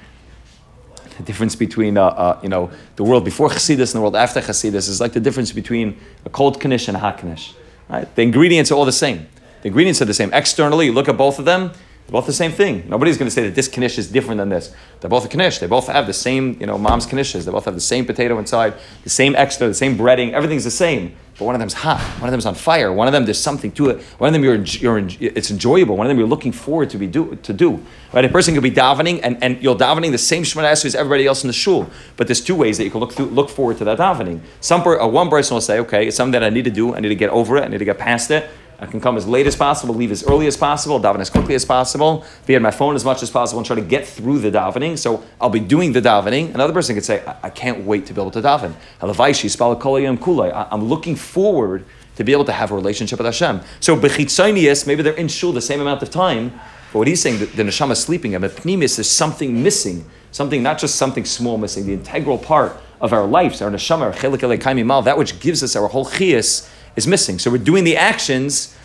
the 1.17 1.23
difference 1.23 1.55
between 1.55 1.97
uh, 1.97 2.05
uh, 2.05 2.39
you 2.43 2.49
know 2.49 2.71
the 2.95 3.03
world 3.03 3.25
before 3.25 3.49
Chassidus 3.49 3.93
and 3.93 3.99
the 3.99 4.01
world 4.01 4.15
after 4.15 4.39
Chassidus 4.39 4.89
is 4.89 4.99
like 4.99 5.13
the 5.13 5.19
difference 5.19 5.51
between 5.51 5.99
a 6.25 6.29
cold 6.29 6.63
knish 6.63 6.87
and 6.87 6.97
a 6.97 6.99
hot 6.99 7.23
knish. 7.23 7.53
Right? 7.89 8.13
The 8.15 8.21
ingredients 8.23 8.71
are 8.71 8.75
all 8.75 8.85
the 8.85 8.91
same. 8.91 9.27
The 9.61 9.67
ingredients 9.67 10.01
are 10.01 10.05
the 10.05 10.13
same. 10.13 10.31
Externally, 10.33 10.87
you 10.87 10.93
look 10.93 11.09
at 11.09 11.17
both 11.17 11.39
of 11.39 11.45
them, 11.45 11.71
they're 12.07 12.13
both 12.13 12.25
the 12.25 12.31
same 12.31 12.53
thing. 12.53 12.87
Nobody's 12.87 13.17
going 13.17 13.27
to 13.27 13.33
say 13.33 13.43
that 13.43 13.53
this 13.53 13.69
knish 13.75 13.97
is 13.97 14.09
different 14.09 14.37
than 14.37 14.47
this. 14.47 14.73
They're 15.01 15.09
both 15.09 15.25
a 15.25 15.37
knish. 15.37 15.59
They 15.59 15.67
both 15.67 15.87
have 15.87 16.07
the 16.07 16.13
same, 16.13 16.57
you 16.57 16.65
know, 16.65 16.77
mom's 16.77 17.05
knishes. 17.05 17.43
They 17.43 17.51
both 17.51 17.65
have 17.65 17.75
the 17.75 17.81
same 17.81 18.05
potato 18.05 18.39
inside, 18.39 18.75
the 19.03 19.09
same 19.09 19.35
extra, 19.35 19.67
the 19.67 19.73
same 19.73 19.97
breading. 19.97 20.31
Everything's 20.31 20.63
the 20.63 20.71
same. 20.71 21.17
But 21.37 21.43
one 21.43 21.53
of 21.53 21.59
them's 21.59 21.73
hot. 21.73 21.99
One 22.21 22.29
of 22.29 22.31
them's 22.31 22.45
on 22.45 22.55
fire. 22.55 22.93
One 22.93 23.07
of 23.07 23.11
them 23.11 23.25
there's 23.25 23.41
something 23.41 23.73
to 23.73 23.89
it. 23.89 24.01
One 24.19 24.29
of 24.29 24.33
them 24.33 24.41
you're, 24.41 24.55
you're 24.55 25.05
it's 25.19 25.51
enjoyable. 25.51 25.97
One 25.97 26.07
of 26.07 26.09
them 26.09 26.17
you're 26.17 26.29
looking 26.29 26.53
forward 26.53 26.89
to 26.91 26.97
be 26.97 27.07
do 27.07 27.35
to 27.43 27.51
do. 27.51 27.83
Right? 28.13 28.23
A 28.23 28.29
person 28.29 28.53
could 28.53 28.63
be 28.63 28.71
davening 28.71 29.19
and, 29.21 29.43
and 29.43 29.61
you're 29.61 29.75
davening 29.75 30.11
the 30.11 30.17
same 30.17 30.43
Shemona 30.43 30.71
as 30.71 30.95
everybody 30.95 31.27
else 31.27 31.43
in 31.43 31.47
the 31.47 31.53
shul. 31.53 31.89
But 32.15 32.27
there's 32.27 32.41
two 32.41 32.55
ways 32.55 32.77
that 32.77 32.85
you 32.85 32.89
can 32.89 33.01
look 33.01 33.11
through, 33.11 33.25
look 33.25 33.49
forward 33.49 33.79
to 33.79 33.83
that 33.83 33.99
davening. 33.99 34.39
Some 34.61 34.81
uh, 34.81 35.05
one 35.07 35.29
person 35.29 35.55
will 35.55 35.61
say, 35.61 35.79
okay, 35.81 36.07
it's 36.07 36.15
something 36.15 36.31
that 36.31 36.43
I 36.43 36.49
need 36.49 36.63
to 36.65 36.71
do. 36.71 36.95
I 36.95 37.01
need 37.01 37.09
to 37.09 37.15
get 37.15 37.31
over 37.31 37.57
it. 37.57 37.65
I 37.65 37.67
need 37.67 37.79
to 37.79 37.85
get 37.85 37.97
past 37.97 38.31
it. 38.31 38.49
I 38.79 38.85
can 38.85 39.01
come 39.01 39.17
as 39.17 39.27
late 39.27 39.47
as 39.47 39.55
possible, 39.55 39.95
leave 39.95 40.11
as 40.11 40.23
early 40.23 40.45
as 40.45 40.55
possible, 40.55 40.99
daven 40.99 41.19
as 41.19 41.31
quickly 41.31 41.55
as 41.55 41.65
possible, 41.65 42.23
be 42.45 42.55
on 42.55 42.61
my 42.61 42.69
phone 42.69 42.95
as 42.95 43.03
much 43.03 43.23
as 43.23 43.31
possible, 43.31 43.59
and 43.59 43.65
try 43.65 43.75
to 43.75 43.81
get 43.81 44.07
through 44.07 44.39
the 44.39 44.51
davening. 44.51 44.97
So 44.99 45.23
I'll 45.41 45.49
be 45.49 45.59
doing 45.59 45.93
the 45.93 46.01
davening. 46.01 46.53
Another 46.53 46.73
person 46.73 46.93
could 46.93 47.05
say, 47.05 47.23
I, 47.25 47.37
I 47.43 47.49
can't 47.49 47.85
wait 47.85 48.05
to 48.05 48.13
be 48.13 48.21
able 48.21 48.31
to 48.31 48.41
daven. 48.41 48.73
I'm 49.01 50.83
looking 50.83 51.15
forward 51.15 51.85
to 52.17 52.23
be 52.23 52.31
able 52.31 52.45
to 52.45 52.51
have 52.51 52.71
a 52.71 52.75
relationship 52.75 53.19
with 53.19 53.25
Hashem. 53.25 53.61
So 53.79 53.95
bechitzonius, 53.95 54.85
maybe 54.85 55.01
they're 55.01 55.13
in 55.13 55.27
shul 55.27 55.53
the 55.53 55.61
same 55.61 55.81
amount 55.81 56.03
of 56.03 56.09
time, 56.11 56.51
but 56.93 56.99
what 56.99 57.07
he's 57.07 57.21
saying, 57.21 57.39
the, 57.39 57.45
the 57.45 57.63
neshama 57.63 57.91
is 57.91 57.99
sleeping, 57.99 58.35
and 58.35 58.43
pnimis, 58.43 58.95
there's 58.95 59.09
something 59.09 59.61
missing, 59.61 60.05
something, 60.31 60.63
not 60.63 60.77
just 60.77 60.95
something 60.95 61.25
small 61.25 61.57
missing, 61.57 61.85
the 61.85 61.93
integral 61.93 62.37
part 62.37 62.77
of 63.01 63.13
our 63.13 63.25
lives, 63.25 63.61
our 63.61 63.69
neshama, 63.69 64.01
our 64.01 64.13
chelik 64.13 65.03
that 65.03 65.17
which 65.17 65.39
gives 65.39 65.61
us 65.63 65.75
our 65.75 65.87
whole 65.87 66.05
chias, 66.05 66.69
is 66.97 67.07
missing. 67.07 67.39
So 67.39 67.49
we're 67.49 67.59
doing 67.59 67.85
the 67.85 67.95
actions, 67.95 68.75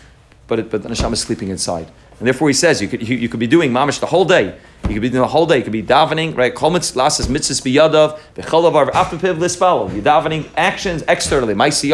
but, 0.47 0.59
it, 0.59 0.71
but 0.71 0.83
the 0.83 0.89
neshama 0.89 1.13
is 1.13 1.21
sleeping 1.21 1.49
inside. 1.49 1.91
And 2.19 2.27
therefore, 2.27 2.47
he 2.47 2.53
says 2.53 2.81
you 2.81 2.87
could, 2.87 3.05
you, 3.05 3.17
you 3.17 3.27
could 3.27 3.39
be 3.39 3.47
doing 3.47 3.71
mamish 3.71 3.99
the 3.99 4.05
whole 4.05 4.23
day. 4.23 4.57
You 4.83 4.89
could 4.89 5.01
be 5.01 5.09
doing 5.09 5.21
the 5.21 5.27
whole 5.27 5.45
day. 5.45 5.57
You 5.57 5.63
could 5.63 5.73
be 5.73 5.83
davening, 5.83 6.37
right? 6.37 6.53
Kol 6.53 6.71
lasses 6.71 7.27
mitzvahs 7.27 7.61
biyadav, 7.61 8.19
b'cholavar 8.35 8.91
afapiv 8.91 9.39
lispalo. 9.39 9.91
You're 9.91 10.03
davening 10.03 10.47
actions 10.55 11.03
externally. 11.07 11.53
Maisi. 11.53 11.89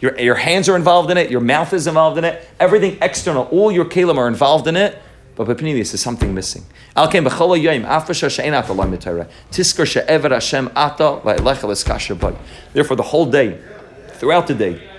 Your, 0.00 0.18
your 0.18 0.34
hands 0.34 0.68
are 0.68 0.76
involved 0.76 1.10
in 1.10 1.18
it. 1.18 1.30
Your 1.30 1.40
mouth 1.40 1.72
is 1.72 1.86
involved 1.86 2.18
in 2.18 2.24
it. 2.24 2.48
Everything 2.58 2.98
external. 3.02 3.44
All 3.44 3.70
your 3.70 3.84
kalim 3.84 4.16
are 4.16 4.28
involved 4.28 4.66
in 4.66 4.76
it. 4.76 5.00
But 5.36 5.46
b'pnimius 5.46 5.94
is 5.94 6.00
something 6.00 6.34
missing. 6.34 6.64
Alkem 6.96 7.28
b'chol 7.28 7.60
yoyim 7.60 7.86
afasha 7.86 8.30
she'en 8.30 8.54
ata 8.54 8.72
lo 8.72 8.84
Tiskar 9.50 9.86
she'ever 9.86 10.30
Hashem 10.30 10.70
ata 10.74 11.20
va'elecha 11.22 11.68
l'skasher 11.68 12.36
Therefore, 12.72 12.96
the 12.96 13.02
whole 13.02 13.26
day, 13.26 13.60
throughout 14.14 14.46
the 14.46 14.54
day, 14.54 14.89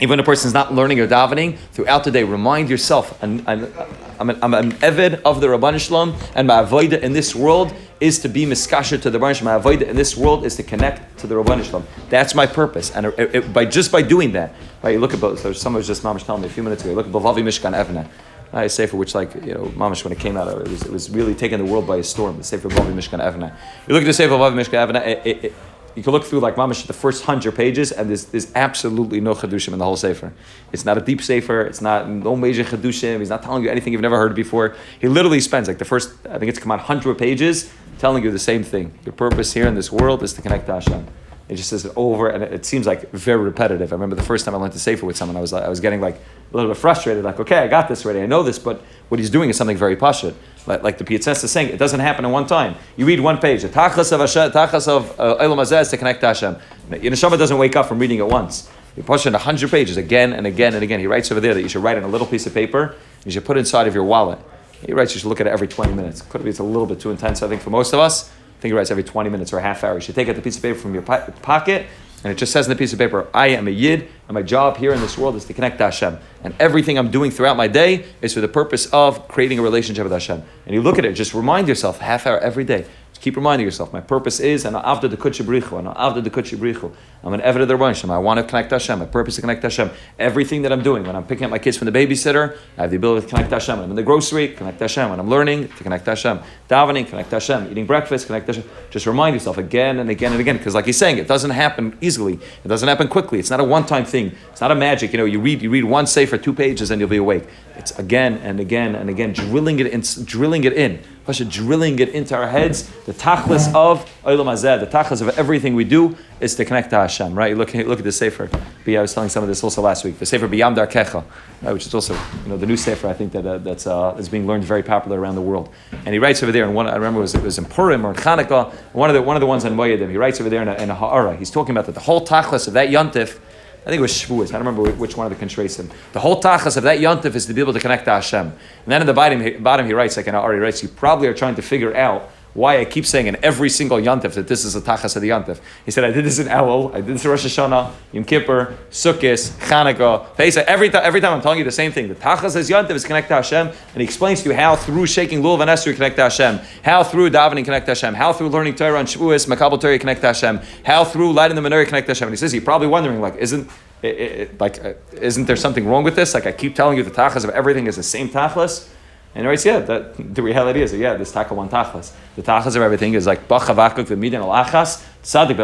even 0.00 0.10
when 0.10 0.20
a 0.20 0.24
person 0.24 0.48
is 0.48 0.54
not 0.54 0.72
learning 0.72 1.00
or 1.00 1.08
davening, 1.08 1.58
throughout 1.72 2.04
the 2.04 2.10
day, 2.10 2.22
remind 2.22 2.70
yourself, 2.70 3.20
I'm, 3.22 3.42
I'm, 3.48 3.72
I'm, 4.20 4.30
an, 4.30 4.42
I'm 4.42 4.72
Eved 4.72 5.20
of 5.22 5.40
the 5.40 5.48
Rabban 5.48 5.78
Shalom, 5.80 6.14
and 6.34 6.46
my 6.46 6.62
avoida 6.62 7.00
in 7.00 7.12
this 7.12 7.34
world 7.34 7.74
is 8.00 8.20
to 8.20 8.28
be 8.28 8.46
miskasher 8.46 9.00
to 9.02 9.10
the 9.10 9.18
Rabban. 9.18 9.42
My 9.42 9.58
avoida 9.58 9.82
in 9.82 9.96
this 9.96 10.16
world 10.16 10.44
is 10.44 10.54
to 10.56 10.62
connect 10.62 11.18
to 11.18 11.26
the 11.26 11.34
Rabban 11.34 11.64
Shalom. 11.64 11.84
That's 12.10 12.34
my 12.34 12.46
purpose. 12.46 12.92
And 12.92 13.06
it, 13.06 13.34
it, 13.34 13.52
by 13.52 13.64
just 13.64 13.90
by 13.90 14.02
doing 14.02 14.32
that, 14.32 14.54
right, 14.82 14.92
you 14.92 15.00
look 15.00 15.14
at 15.14 15.20
both, 15.20 15.40
so 15.40 15.52
someone 15.52 15.80
was 15.80 15.88
just 15.88 16.04
mamish 16.04 16.24
telling 16.24 16.42
me 16.42 16.48
a 16.48 16.50
few 16.50 16.62
minutes 16.62 16.84
ago, 16.84 16.94
look 16.94 17.06
at 17.06 17.12
Bilvavi 17.12 17.42
Mishkan 17.42 17.74
Evneh. 17.74 18.08
I 18.52 18.66
say 18.68 18.86
for 18.86 18.96
which, 18.96 19.14
like, 19.14 19.34
you 19.34 19.52
know, 19.52 19.64
Mamish, 19.76 20.04
when 20.04 20.12
it 20.12 20.18
came 20.18 20.36
out, 20.36 20.48
it 20.48 20.68
was, 20.68 20.82
it 20.82 20.90
was 20.90 21.10
really 21.10 21.34
taking 21.34 21.58
the 21.58 21.70
world 21.70 21.86
by 21.86 21.96
a 21.96 22.02
storm. 22.02 22.38
The 22.38 22.44
Sefer 22.44 22.68
Bilvavi 22.68 22.94
Mishkan 22.94 23.20
Evneh. 23.20 23.54
You 23.86 23.94
look 23.94 24.02
at 24.02 24.06
the 24.06 24.14
Sefer 24.14 24.32
Bilvavi 24.34 24.54
Mishkan 24.54 24.88
Evneh, 24.88 25.06
it, 25.06 25.44
it, 25.44 25.54
you 25.98 26.04
can 26.04 26.12
look 26.12 26.24
through 26.24 26.38
like 26.38 26.54
mamish 26.54 26.86
the 26.86 26.92
first 26.92 27.24
hundred 27.24 27.56
pages, 27.56 27.90
and 27.90 28.08
there's, 28.08 28.26
there's 28.26 28.54
absolutely 28.54 29.20
no 29.20 29.34
chedushim 29.34 29.72
in 29.72 29.80
the 29.80 29.84
whole 29.84 29.96
sefer. 29.96 30.32
It's 30.72 30.84
not 30.84 30.96
a 30.96 31.00
deep 31.00 31.20
sefer. 31.20 31.62
It's 31.62 31.80
not 31.80 32.08
no 32.08 32.36
major 32.36 32.62
chedushim. 32.62 33.18
He's 33.18 33.30
not 33.30 33.42
telling 33.42 33.64
you 33.64 33.68
anything 33.68 33.92
you've 33.92 34.02
never 34.02 34.16
heard 34.16 34.36
before. 34.36 34.76
He 35.00 35.08
literally 35.08 35.40
spends 35.40 35.66
like 35.66 35.78
the 35.78 35.84
first, 35.84 36.14
I 36.30 36.38
think 36.38 36.50
it's 36.50 36.60
come 36.60 36.70
out 36.70 36.78
hundred 36.78 37.18
pages, 37.18 37.72
telling 37.98 38.22
you 38.22 38.30
the 38.30 38.38
same 38.38 38.62
thing. 38.62 38.96
Your 39.04 39.12
purpose 39.12 39.52
here 39.52 39.66
in 39.66 39.74
this 39.74 39.90
world 39.90 40.22
is 40.22 40.32
to 40.34 40.42
connect 40.42 40.66
to 40.66 40.74
Hashem. 40.74 41.04
It 41.48 41.56
just 41.56 41.70
says 41.70 41.84
it 41.84 41.92
over, 41.96 42.28
and 42.28 42.44
it, 42.44 42.64
seems 42.64 42.86
like 42.86 43.10
very 43.10 43.42
repetitive. 43.42 43.90
I 43.92 43.96
remember 43.96 44.14
the 44.14 44.22
first 44.22 44.44
time 44.44 44.54
I 44.54 44.58
went 44.58 44.74
to 44.74 44.78
Sefer 44.78 45.04
with 45.04 45.16
someone, 45.16 45.36
I 45.36 45.40
was 45.40 45.52
I 45.52 45.68
was 45.68 45.80
getting 45.80 46.00
like 46.00 46.14
a 46.16 46.56
little 46.56 46.70
bit 46.70 46.76
frustrated. 46.76 47.24
Like, 47.24 47.40
okay, 47.40 47.58
I 47.58 47.66
got 47.66 47.88
this 47.88 48.04
already, 48.04 48.20
I 48.20 48.26
know 48.26 48.44
this, 48.44 48.58
but 48.58 48.82
what 49.08 49.18
he's 49.18 49.30
doing 49.30 49.50
is 49.50 49.56
something 49.56 49.76
very 49.76 49.96
pashut. 49.96 50.34
Like, 50.68 50.98
the 50.98 51.04
Pietzest 51.04 51.42
is 51.44 51.50
saying, 51.50 51.70
it 51.70 51.78
doesn't 51.78 52.00
happen 52.00 52.24
in 52.24 52.30
one 52.30 52.46
time. 52.46 52.76
You 52.96 53.06
read 53.06 53.20
one 53.20 53.38
page, 53.38 53.62
the 53.62 53.68
tachas 53.68 54.12
of 54.12 54.20
Hashem, 54.20 54.52
tachas 54.52 54.86
of 54.86 55.18
uh, 55.18 55.36
Elam 55.36 55.64
to 55.66 55.96
connect 55.96 56.20
to 56.20 56.26
Hashem. 56.26 56.56
Your 56.90 57.12
neshama 57.12 57.38
doesn't 57.38 57.56
wake 57.56 57.74
up 57.74 57.86
from 57.86 57.98
reading 57.98 58.18
it 58.18 58.26
once. 58.26 58.70
You 58.96 59.02
push 59.02 59.26
it 59.26 59.32
100 59.32 59.70
pages 59.70 59.96
again 59.96 60.32
and 60.32 60.46
again 60.46 60.74
and 60.74 60.82
again. 60.82 61.00
He 61.00 61.06
writes 61.06 61.30
over 61.30 61.40
there 61.40 61.54
that 61.54 61.62
you 61.62 61.68
should 61.68 61.82
write 61.82 61.96
on 61.96 62.02
a 62.02 62.08
little 62.08 62.26
piece 62.26 62.46
of 62.46 62.54
paper. 62.54 62.96
You 63.24 63.30
should 63.30 63.44
put 63.44 63.56
it 63.56 63.60
inside 63.60 63.86
of 63.86 63.94
your 63.94 64.04
wallet. 64.04 64.38
He 64.84 64.92
writes 64.92 65.14
you 65.14 65.20
should 65.20 65.28
look 65.28 65.40
at 65.40 65.46
it 65.46 65.50
every 65.50 65.68
20 65.68 65.94
minutes. 65.94 66.22
Could 66.22 66.44
be 66.44 66.50
it's 66.50 66.58
a 66.58 66.64
little 66.64 66.86
bit 66.86 67.00
too 67.00 67.10
intense, 67.10 67.42
I 67.42 67.48
think, 67.48 67.62
for 67.62 67.70
most 67.70 67.92
of 67.92 68.00
us. 68.00 68.28
I 68.28 68.60
think 68.60 68.72
he 68.72 68.76
writes 68.76 68.90
every 68.90 69.04
20 69.04 69.30
minutes 69.30 69.52
or 69.52 69.58
a 69.58 69.62
half 69.62 69.84
hour. 69.84 69.94
You 69.94 70.00
should 70.00 70.14
take 70.14 70.28
out 70.28 70.36
the 70.36 70.42
piece 70.42 70.56
of 70.56 70.62
paper 70.62 70.78
from 70.78 70.94
your 70.94 71.02
pocket 71.02 71.86
and 72.24 72.32
it 72.32 72.36
just 72.36 72.52
says 72.52 72.66
in 72.66 72.70
the 72.70 72.76
piece 72.76 72.92
of 72.92 72.98
paper, 72.98 73.28
I 73.32 73.48
am 73.48 73.68
a 73.68 73.70
Yid, 73.70 74.08
and 74.26 74.34
my 74.34 74.42
job 74.42 74.76
here 74.76 74.92
in 74.92 75.00
this 75.00 75.16
world 75.16 75.36
is 75.36 75.44
to 75.44 75.54
connect 75.54 75.78
to 75.78 75.84
Hashem. 75.84 76.18
And 76.42 76.54
everything 76.58 76.98
I'm 76.98 77.10
doing 77.10 77.30
throughout 77.30 77.56
my 77.56 77.68
day 77.68 78.06
is 78.20 78.34
for 78.34 78.40
the 78.40 78.48
purpose 78.48 78.86
of 78.92 79.28
creating 79.28 79.58
a 79.58 79.62
relationship 79.62 80.02
with 80.02 80.12
Hashem. 80.12 80.42
And 80.66 80.74
you 80.74 80.82
look 80.82 80.98
at 80.98 81.04
it, 81.04 81.12
just 81.12 81.32
remind 81.32 81.68
yourself, 81.68 81.98
half 82.00 82.26
hour 82.26 82.38
every 82.40 82.64
day, 82.64 82.86
keep 83.20 83.36
reminding 83.36 83.66
yourself, 83.66 83.92
my 83.92 84.00
purpose 84.00 84.40
is, 84.40 84.64
and 84.64 84.76
after 84.76 85.08
the 85.08 85.16
kutshibrichu, 85.16 85.78
and 85.78 85.88
after 85.88 86.20
the 86.20 86.30
kutshibrichu, 86.30 86.92
I'm 87.24 87.32
an 87.32 87.40
Eved 87.40 87.62
of 87.62 88.10
I 88.10 88.18
want 88.18 88.38
to 88.38 88.44
connect 88.44 88.70
Hashem. 88.70 89.00
My 89.00 89.06
purpose 89.06 89.34
to 89.36 89.40
connect 89.40 89.62
Hashem. 89.62 89.90
Everything 90.18 90.62
that 90.62 90.72
I'm 90.72 90.82
doing, 90.82 91.04
when 91.04 91.16
I'm 91.16 91.26
picking 91.26 91.44
up 91.44 91.50
my 91.50 91.58
kids 91.58 91.76
from 91.76 91.90
the 91.90 91.92
babysitter, 91.92 92.56
I 92.76 92.82
have 92.82 92.90
the 92.90 92.96
ability 92.96 93.26
to 93.26 93.34
connect 93.34 93.50
Hashem. 93.50 93.76
When 93.76 93.84
I'm 93.86 93.90
in 93.90 93.96
the 93.96 94.04
grocery, 94.04 94.48
connect 94.48 94.78
Hashem. 94.78 95.10
When 95.10 95.18
I'm 95.18 95.28
learning, 95.28 95.68
to 95.68 95.82
connect 95.82 96.06
Hashem. 96.06 96.40
Davening, 96.68 97.08
connect 97.08 97.30
Hashem. 97.32 97.70
Eating 97.70 97.86
breakfast, 97.86 98.26
connect 98.26 98.46
Hashem. 98.46 98.64
Just 98.90 99.06
remind 99.06 99.34
yourself 99.34 99.58
again 99.58 99.98
and 99.98 100.08
again 100.10 100.30
and 100.32 100.40
again, 100.40 100.58
because 100.58 100.74
like 100.74 100.86
he's 100.86 100.96
saying, 100.96 101.18
it 101.18 101.26
doesn't 101.26 101.50
happen 101.50 101.98
easily. 102.00 102.34
It 102.34 102.68
doesn't 102.68 102.88
happen 102.88 103.08
quickly. 103.08 103.40
It's 103.40 103.50
not 103.50 103.60
a 103.60 103.64
one-time 103.64 104.04
thing. 104.04 104.32
It's 104.52 104.60
not 104.60 104.70
a 104.70 104.76
magic. 104.76 105.12
You 105.12 105.18
know, 105.18 105.24
you 105.24 105.40
read 105.40 105.60
you 105.60 105.70
read 105.70 105.84
one 105.84 106.06
sefer, 106.06 106.38
two 106.38 106.54
pages, 106.54 106.92
and 106.92 107.00
you'll 107.00 107.10
be 107.10 107.16
awake. 107.16 107.44
It's 107.76 107.98
again 107.98 108.34
and 108.38 108.60
again 108.60 108.94
and 108.94 109.10
again, 109.10 109.32
drilling 109.32 109.80
it 109.80 109.88
in, 109.88 110.02
drilling 110.24 110.64
it 110.64 110.72
in. 110.72 111.02
Pasha 111.28 111.44
drilling 111.44 111.98
it 111.98 112.08
into 112.08 112.34
our 112.34 112.48
heads. 112.48 112.88
The 113.04 113.12
tachlis 113.12 113.74
of 113.74 114.02
Olam 114.24 114.46
Hazeh, 114.46 114.80
the 114.80 114.86
tachlis 114.86 115.20
of 115.20 115.38
everything 115.38 115.74
we 115.74 115.84
do 115.84 116.16
is 116.40 116.54
to 116.54 116.64
connect 116.64 116.88
to 116.88 116.96
Hashem, 116.96 117.34
right? 117.34 117.54
Look, 117.54 117.74
look 117.74 117.98
at 117.98 118.04
the 118.04 118.12
Sefer. 118.12 118.48
I 118.86 119.00
was 119.02 119.12
telling 119.12 119.28
some 119.28 119.42
of 119.42 119.48
this 119.50 119.62
also 119.62 119.82
last 119.82 120.06
week. 120.06 120.18
The 120.18 120.24
Sefer 120.24 120.48
Biyam 120.48 120.74
Darkecha, 120.74 121.22
right, 121.60 121.72
which 121.74 121.84
is 121.84 121.92
also 121.92 122.14
you 122.14 122.48
know, 122.48 122.56
the 122.56 122.64
new 122.64 122.78
Sefer, 122.78 123.08
I 123.08 123.12
think, 123.12 123.32
that 123.32 123.44
uh, 123.44 123.58
that's, 123.58 123.86
uh, 123.86 124.16
is 124.18 124.30
being 124.30 124.46
learned 124.46 124.64
very 124.64 124.82
popular 124.82 125.20
around 125.20 125.34
the 125.34 125.42
world. 125.42 125.68
And 125.92 126.14
he 126.14 126.18
writes 126.18 126.42
over 126.42 126.50
there, 126.50 126.64
and 126.64 126.74
one, 126.74 126.88
I 126.88 126.94
remember 126.94 127.18
it 127.18 127.24
was, 127.24 127.34
it 127.34 127.42
was 127.42 127.58
in 127.58 127.66
Purim 127.66 128.06
or 128.06 128.12
in 128.12 128.16
Chanukah, 128.16 128.72
one 128.94 129.10
of 129.10 129.14
the, 129.14 129.20
one 129.20 129.36
of 129.36 129.40
the 129.40 129.46
ones 129.46 129.66
on 129.66 129.76
Moedim, 129.76 130.10
he 130.10 130.16
writes 130.16 130.40
over 130.40 130.48
there 130.48 130.62
in 130.62 130.68
a, 130.68 130.74
in 130.76 130.88
a 130.88 130.94
Ha'ara, 130.94 131.36
he's 131.36 131.50
talking 131.50 131.72
about 131.72 131.84
that 131.84 131.94
the 131.94 132.00
whole 132.00 132.26
tachlis 132.26 132.68
of 132.68 132.72
that 132.72 132.88
Yontif, 132.88 133.38
I 133.82 133.90
think 133.90 133.98
it 133.98 134.02
was 134.02 134.12
Shavuos. 134.12 134.48
I 134.48 134.58
don't 134.58 134.66
remember 134.66 134.90
which 134.92 135.16
one 135.16 135.30
of 135.30 135.38
the 135.38 135.76
him. 135.76 135.90
The 136.12 136.20
whole 136.20 136.42
tachas 136.42 136.76
of 136.76 136.82
that 136.82 136.98
yontif 136.98 137.34
is 137.34 137.46
to 137.46 137.54
be 137.54 137.60
able 137.60 137.72
to 137.72 137.80
connect 137.80 138.04
to 138.04 138.10
Hashem. 138.10 138.46
And 138.46 138.56
then 138.86 139.00
in 139.00 139.06
the 139.06 139.14
bottom, 139.14 139.62
bottom 139.62 139.86
he 139.86 139.92
writes, 139.94 140.16
like 140.16 140.26
an 140.26 140.34
Ari 140.34 140.58
writes, 140.58 140.82
you 140.82 140.88
probably 140.88 141.28
are 141.28 141.34
trying 141.34 141.54
to 141.54 141.62
figure 141.62 141.94
out 141.96 142.30
why 142.54 142.78
I 142.78 142.84
keep 142.84 143.06
saying 143.06 143.26
in 143.26 143.36
every 143.42 143.70
single 143.70 143.98
Yantif 143.98 144.34
that 144.34 144.48
this 144.48 144.64
is 144.64 144.74
a 144.74 144.80
Tachas 144.80 145.14
of 145.16 145.22
the 145.22 145.28
Yantif. 145.28 145.60
He 145.84 145.90
said, 145.90 146.04
I 146.04 146.10
did 146.10 146.24
this 146.24 146.38
in 146.38 146.46
Elul, 146.46 146.92
I 146.94 147.00
did 147.00 147.14
this 147.14 147.24
in 147.24 147.30
Rosh 147.30 147.46
Hashanah, 147.46 147.92
Yom 148.12 148.24
Kippur, 148.24 148.76
Sukkot, 148.90 149.50
Chanukah, 149.68 150.34
Pesach. 150.36 150.66
Every, 150.66 150.90
th- 150.90 151.02
every 151.02 151.20
time 151.20 151.34
I'm 151.34 151.40
telling 151.40 151.58
you 151.58 151.64
the 151.64 151.70
same 151.70 151.92
thing. 151.92 152.08
The 152.08 152.14
Tachas 152.14 152.56
is 152.56 152.68
Yantif 152.68 152.90
is 152.90 153.04
connect 153.04 153.28
to 153.28 153.34
Hashem, 153.34 153.68
and 153.68 153.96
he 153.96 154.04
explains 154.04 154.42
to 154.42 154.48
you 154.48 154.54
how 154.54 154.76
through 154.76 155.06
shaking 155.06 155.42
Lulav 155.42 155.60
and 155.60 155.70
Esther 155.70 155.92
connect 155.92 156.16
to 156.16 156.22
Hashem, 156.22 156.58
how 156.82 157.04
through 157.04 157.30
davening 157.30 157.64
connect 157.64 157.86
to 157.86 157.90
Hashem, 157.92 158.14
how 158.14 158.32
through 158.32 158.48
learning 158.48 158.74
Torah 158.74 158.98
and 158.98 159.08
Shavuos, 159.08 159.46
Makabal 159.46 159.80
Torah 159.80 159.98
connect 159.98 160.20
to 160.22 160.28
Hashem, 160.28 160.60
how 160.84 161.04
through 161.04 161.32
lighting 161.32 161.54
the 161.54 161.62
menorah 161.62 161.86
connect 161.86 162.06
to 162.06 162.10
Hashem. 162.10 162.28
And 162.28 162.32
he 162.32 162.38
says, 162.38 162.52
you're 162.52 162.62
probably 162.62 162.88
wondering, 162.88 163.20
like, 163.20 163.36
isn't 163.36 163.70
it, 164.02 164.08
it, 164.08 164.60
like, 164.60 164.84
uh, 164.84 164.94
isn't 165.12 165.46
there 165.46 165.56
something 165.56 165.86
wrong 165.86 166.04
with 166.04 166.16
this? 166.16 166.34
Like, 166.34 166.46
I 166.46 166.52
keep 166.52 166.74
telling 166.74 166.96
you 166.96 167.02
the 167.02 167.10
Tachas 167.10 167.44
of 167.44 167.50
everything 167.50 167.86
is 167.86 167.96
the 167.96 168.02
same 168.02 168.28
Tachas. 168.28 168.88
And 169.38 169.44
he 169.44 169.50
writes, 169.50 169.64
yeah, 169.64 169.78
that, 169.78 170.34
the 170.34 170.42
reality 170.42 170.82
is, 170.82 170.92
yeah, 170.92 171.14
this 171.14 171.30
taka 171.30 171.54
one 171.54 171.68
tachas. 171.68 172.10
The 172.34 172.42
tachas 172.42 172.74
of 172.74 172.82
everything 172.82 173.14
is 173.14 173.24
like 173.24 173.46
bachavakuk 173.46 174.06
v'midin 174.06 174.40
al 174.40 174.48
achas 174.48 175.00
tzadik. 175.22 175.56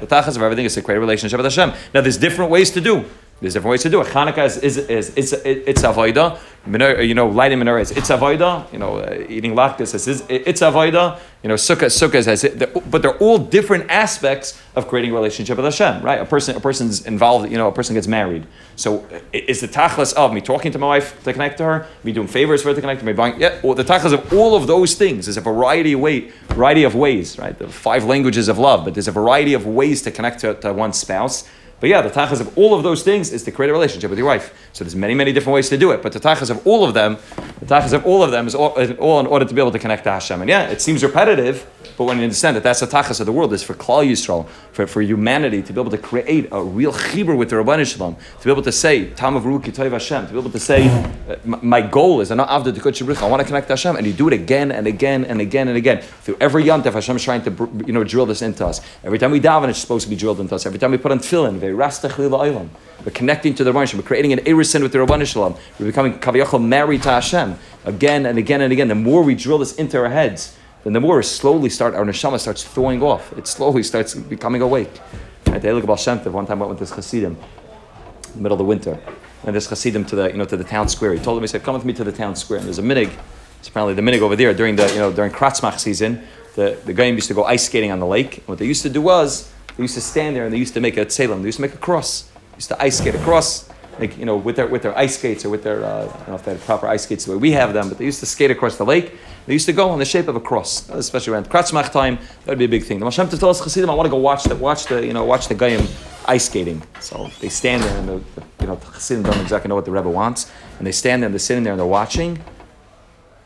The 0.00 0.06
tachas 0.06 0.36
of 0.36 0.42
everything 0.42 0.66
is 0.66 0.76
a 0.76 0.82
relationship 0.82 1.38
with 1.38 1.46
Hashem. 1.46 1.72
Now, 1.94 2.02
there's 2.02 2.18
different 2.18 2.50
ways 2.50 2.70
to 2.72 2.82
do. 2.82 3.06
There's 3.40 3.54
different 3.54 3.70
ways 3.70 3.82
to 3.82 3.90
do 3.90 4.00
it. 4.00 4.08
Hanukkah 4.08 4.46
is 4.46 4.56
is 4.56 4.78
is 4.78 5.10
it's 5.16 5.32
it's 5.32 5.82
avoida. 5.82 6.38
You 6.66 7.14
know, 7.14 7.28
lighting 7.28 7.58
menorah 7.60 7.82
is 7.82 7.92
it's 7.92 8.10
avoida. 8.10 8.70
You 8.72 8.80
know, 8.80 8.96
uh, 8.96 9.24
eating 9.28 9.54
latkes 9.54 9.94
is 9.94 10.24
it's 10.28 10.60
avoida. 10.60 11.20
You 11.44 11.48
know, 11.48 11.54
sukkah 11.54 11.86
sukkah 11.86 12.24
says 12.24 12.42
it, 12.42 12.90
but 12.90 13.00
they're 13.00 13.16
all 13.18 13.38
different 13.38 13.88
aspects 13.90 14.60
of 14.74 14.88
creating 14.88 15.12
a 15.12 15.14
relationship 15.14 15.56
with 15.56 15.64
Hashem. 15.64 16.02
Right? 16.02 16.20
A 16.20 16.24
person 16.24 16.56
a 16.56 16.60
person's 16.60 17.06
involved. 17.06 17.48
You 17.48 17.58
know, 17.58 17.68
a 17.68 17.72
person 17.72 17.94
gets 17.94 18.08
married. 18.08 18.44
So 18.74 19.06
is 19.32 19.60
the 19.60 19.68
tachlis 19.68 20.14
of 20.14 20.32
me 20.32 20.40
talking 20.40 20.72
to 20.72 20.78
my 20.80 20.88
wife 20.88 21.22
to 21.22 21.32
connect 21.32 21.58
to 21.58 21.64
her, 21.64 21.86
me 22.02 22.10
doing 22.10 22.26
favors 22.26 22.62
for 22.62 22.70
her 22.70 22.74
to 22.74 22.80
connect 22.80 23.00
to 23.00 23.06
me, 23.06 23.12
buying 23.12 23.40
yeah. 23.40 23.60
Well, 23.62 23.74
the 23.74 23.84
tachlis 23.84 24.12
of 24.12 24.32
all 24.32 24.56
of 24.56 24.66
those 24.66 24.96
things 24.96 25.28
is 25.28 25.36
a 25.36 25.40
variety 25.40 25.92
of 25.92 26.00
way 26.00 26.32
variety 26.48 26.82
of 26.82 26.96
ways. 26.96 27.38
Right? 27.38 27.56
The 27.56 27.68
five 27.68 28.02
languages 28.04 28.48
of 28.48 28.58
love, 28.58 28.84
but 28.84 28.94
there's 28.94 29.08
a 29.08 29.12
variety 29.12 29.54
of 29.54 29.64
ways 29.64 30.02
to 30.02 30.10
connect 30.10 30.40
to, 30.40 30.54
to 30.54 30.72
one's 30.72 30.98
spouse. 30.98 31.48
But 31.80 31.90
yeah, 31.90 32.02
the 32.02 32.10
tachas 32.10 32.40
of 32.40 32.56
all 32.58 32.74
of 32.74 32.82
those 32.82 33.02
things 33.02 33.32
is 33.32 33.44
to 33.44 33.52
create 33.52 33.70
a 33.70 33.72
relationship 33.72 34.10
with 34.10 34.18
your 34.18 34.26
wife. 34.26 34.52
So 34.78 34.84
there's 34.84 34.94
many, 34.94 35.12
many 35.12 35.32
different 35.32 35.54
ways 35.54 35.68
to 35.70 35.76
do 35.76 35.90
it. 35.90 36.04
But 36.04 36.12
the 36.12 36.20
tachas 36.20 36.50
of 36.50 36.64
all 36.64 36.84
of 36.84 36.94
them, 36.94 37.16
the 37.58 37.66
tachas 37.66 37.92
of 37.92 38.06
all 38.06 38.22
of 38.22 38.30
them 38.30 38.46
is 38.46 38.54
all, 38.54 38.76
is 38.76 38.92
all, 38.98 39.18
in 39.18 39.26
order 39.26 39.44
to 39.44 39.52
be 39.52 39.60
able 39.60 39.72
to 39.72 39.78
connect 39.80 40.04
to 40.04 40.12
Hashem. 40.12 40.40
And 40.40 40.48
yeah, 40.48 40.68
it 40.68 40.80
seems 40.80 41.02
repetitive, 41.02 41.66
but 41.96 42.04
when 42.04 42.18
you 42.18 42.22
understand 42.22 42.54
that 42.54 42.62
that's 42.62 42.78
the 42.78 42.86
tachas 42.86 43.18
of 43.18 43.26
the 43.26 43.32
world, 43.32 43.52
is 43.52 43.60
for 43.60 43.74
Klal 43.74 44.08
Yisrael, 44.08 44.46
for, 44.70 44.86
for 44.86 45.02
humanity 45.02 45.62
to 45.62 45.72
be 45.72 45.80
able 45.80 45.90
to 45.90 45.98
create 45.98 46.46
a 46.52 46.62
real 46.62 46.92
chibur 46.92 47.36
with 47.36 47.50
the 47.50 47.56
Rabban 47.56 47.84
Shalom, 47.84 48.14
to 48.14 48.44
be 48.44 48.52
able 48.52 48.62
to 48.62 48.70
say, 48.70 49.10
Tam 49.10 49.34
of 49.34 49.42
Ruki 49.42 49.74
Toiv 49.74 49.90
Hashem, 49.90 50.28
to 50.28 50.32
be 50.32 50.38
able 50.38 50.50
to 50.50 50.60
say, 50.60 50.86
uh, 51.28 51.36
my 51.44 51.80
goal 51.80 52.20
is, 52.20 52.30
not 52.30 52.48
avdu 52.48 52.72
to 52.72 52.80
kutchibrich, 52.80 53.20
I 53.20 53.28
want 53.28 53.40
to 53.40 53.46
connect 53.46 53.66
to 53.66 53.72
Hashem, 53.72 53.96
and 53.96 54.06
you 54.06 54.12
do 54.12 54.28
it 54.28 54.34
again 54.34 54.70
and 54.70 54.86
again 54.86 55.24
and 55.24 55.40
again 55.40 55.66
and 55.66 55.76
again. 55.76 56.02
Through 56.02 56.36
every 56.40 56.62
yontif, 56.62 56.92
Hashem 56.92 57.16
is 57.16 57.24
trying 57.24 57.42
to 57.42 57.50
you 57.84 57.92
know, 57.92 58.04
drill 58.04 58.26
this 58.26 58.42
into 58.42 58.64
us. 58.64 58.80
Every 59.02 59.18
time 59.18 59.32
we 59.32 59.40
daven, 59.40 59.70
it's 59.70 59.80
supposed 59.80 60.04
to 60.04 60.10
be 60.10 60.14
drilled 60.14 60.38
into 60.38 60.54
us. 60.54 60.66
Every 60.66 60.78
time 60.78 60.92
we 60.92 60.98
put 60.98 61.10
on 61.10 61.18
tefillin, 61.18 62.68
we're 63.04 63.12
connecting 63.12 63.54
to 63.54 63.64
the 63.64 63.72
Rabban 63.72 63.94
We're 63.94 64.02
creating 64.02 64.32
an 64.32 64.40
erisin 64.68 64.82
with 64.82 64.92
the 64.92 64.98
Rabban 64.98 65.26
Shalom. 65.26 65.54
We're 65.78 65.86
becoming 65.86 66.18
kaviyachol 66.18 66.64
married 66.64 67.02
to 67.04 67.10
Hashem 67.10 67.58
again 67.84 68.26
and 68.26 68.38
again 68.38 68.60
and 68.60 68.72
again. 68.72 68.88
The 68.88 68.94
more 68.94 69.22
we 69.22 69.34
drill 69.34 69.58
this 69.58 69.74
into 69.76 69.98
our 69.98 70.08
heads, 70.08 70.56
then 70.84 70.92
the 70.92 71.00
more 71.00 71.22
slowly 71.22 71.70
start 71.70 71.94
our 71.94 72.04
neshama 72.04 72.38
starts 72.38 72.64
throwing 72.64 73.02
off. 73.02 73.32
It 73.36 73.46
slowly 73.46 73.82
starts 73.82 74.14
becoming 74.14 74.62
awake. 74.62 75.00
About 75.46 75.98
Shem 75.98 76.18
One 76.32 76.46
time 76.46 76.62
I 76.62 76.66
went 76.66 76.78
with 76.78 76.88
this 76.88 76.90
Hasidim, 76.90 77.34
in 77.34 78.32
the 78.34 78.40
middle 78.40 78.52
of 78.54 78.58
the 78.58 78.64
winter, 78.64 79.00
and 79.44 79.56
this 79.56 79.66
Hasidim 79.66 80.04
to 80.06 80.16
the 80.16 80.30
you 80.30 80.36
know 80.36 80.44
to 80.44 80.56
the 80.56 80.64
town 80.64 80.88
square. 80.88 81.14
He 81.14 81.20
told 81.20 81.38
him 81.38 81.42
he 81.42 81.48
said, 81.48 81.62
"Come 81.62 81.74
with 81.74 81.84
me 81.84 81.94
to 81.94 82.04
the 82.04 82.12
town 82.12 82.36
square." 82.36 82.58
And 82.58 82.66
there's 82.66 82.78
a 82.78 82.82
minig. 82.82 83.10
It's 83.58 83.68
apparently 83.68 83.94
the 83.94 84.02
minig 84.02 84.20
over 84.20 84.36
there 84.36 84.52
during 84.52 84.76
the 84.76 84.86
you 84.92 84.98
know 84.98 85.10
during 85.10 85.32
Kratzmach 85.32 85.78
season. 85.78 86.22
The 86.54 86.78
the 86.84 86.92
guy 86.92 87.06
used 87.06 87.28
to 87.28 87.34
go 87.34 87.44
ice 87.44 87.64
skating 87.64 87.90
on 87.90 87.98
the 87.98 88.06
lake. 88.06 88.38
And 88.38 88.48
what 88.48 88.58
they 88.58 88.66
used 88.66 88.82
to 88.82 88.90
do 88.90 89.00
was 89.00 89.50
they 89.76 89.84
used 89.84 89.94
to 89.94 90.02
stand 90.02 90.36
there 90.36 90.44
and 90.44 90.52
they 90.52 90.58
used 90.58 90.74
to 90.74 90.80
make 90.80 90.98
a 90.98 91.06
tzelem. 91.06 91.40
They 91.40 91.46
used 91.46 91.56
to 91.56 91.62
make 91.62 91.74
a 91.74 91.78
cross. 91.78 92.24
They 92.50 92.56
used 92.56 92.68
to 92.68 92.82
ice 92.82 92.98
skate 92.98 93.14
across, 93.14 93.70
like, 93.98 94.16
you 94.18 94.24
know, 94.24 94.36
with 94.36 94.56
their, 94.56 94.66
with 94.66 94.82
their 94.82 94.96
ice 94.96 95.18
skates 95.18 95.44
or 95.44 95.50
with 95.50 95.62
their, 95.62 95.84
uh, 95.84 96.04
I 96.04 96.16
don't 96.18 96.28
know 96.28 96.34
if 96.34 96.44
they 96.44 96.52
had 96.52 96.60
proper 96.62 96.86
ice 96.86 97.02
skates 97.02 97.24
the 97.24 97.32
way 97.32 97.36
we 97.38 97.52
have 97.52 97.72
them, 97.72 97.88
but 97.88 97.98
they 97.98 98.04
used 98.04 98.20
to 98.20 98.26
skate 98.26 98.50
across 98.50 98.76
the 98.76 98.84
lake. 98.84 99.14
They 99.46 99.52
used 99.52 99.66
to 99.66 99.72
go 99.72 99.92
in 99.92 99.98
the 99.98 100.04
shape 100.04 100.28
of 100.28 100.36
a 100.36 100.40
cross, 100.40 100.88
especially 100.90 101.32
around 101.32 101.48
Kratzmach 101.48 101.90
time. 101.90 102.18
That 102.44 102.52
would 102.52 102.58
be 102.58 102.66
a 102.66 102.68
big 102.68 102.84
thing. 102.84 102.98
The 102.98 103.06
Mashem 103.06 103.28
to 103.30 103.38
tell 103.38 103.50
us 103.50 103.60
Chassidim, 103.62 103.90
I 103.90 103.94
want 103.94 104.06
to 104.06 104.10
go 104.10 104.18
watch 104.18 104.44
the, 104.44 104.56
watch 104.56 104.86
the, 104.86 105.04
you 105.04 105.12
know, 105.12 105.24
watch 105.24 105.48
the 105.48 105.54
Goyim 105.54 105.86
ice 106.26 106.46
skating. 106.46 106.82
So 107.00 107.30
they 107.40 107.48
stand 107.48 107.82
there 107.82 107.98
and 107.98 108.08
the, 108.08 108.22
the 108.34 108.46
you 108.60 108.66
know, 108.66 108.76
the 108.76 108.86
Chassidim 108.92 109.24
don't 109.24 109.40
exactly 109.40 109.68
know 109.68 109.74
what 109.74 109.84
the 109.84 109.90
Rebbe 109.90 110.10
wants. 110.10 110.50
And 110.78 110.86
they 110.86 110.92
stand 110.92 111.22
there 111.22 111.26
and 111.26 111.34
they're 111.34 111.38
sitting 111.38 111.64
there 111.64 111.72
and 111.72 111.80
they're 111.80 111.86
watching 111.86 112.38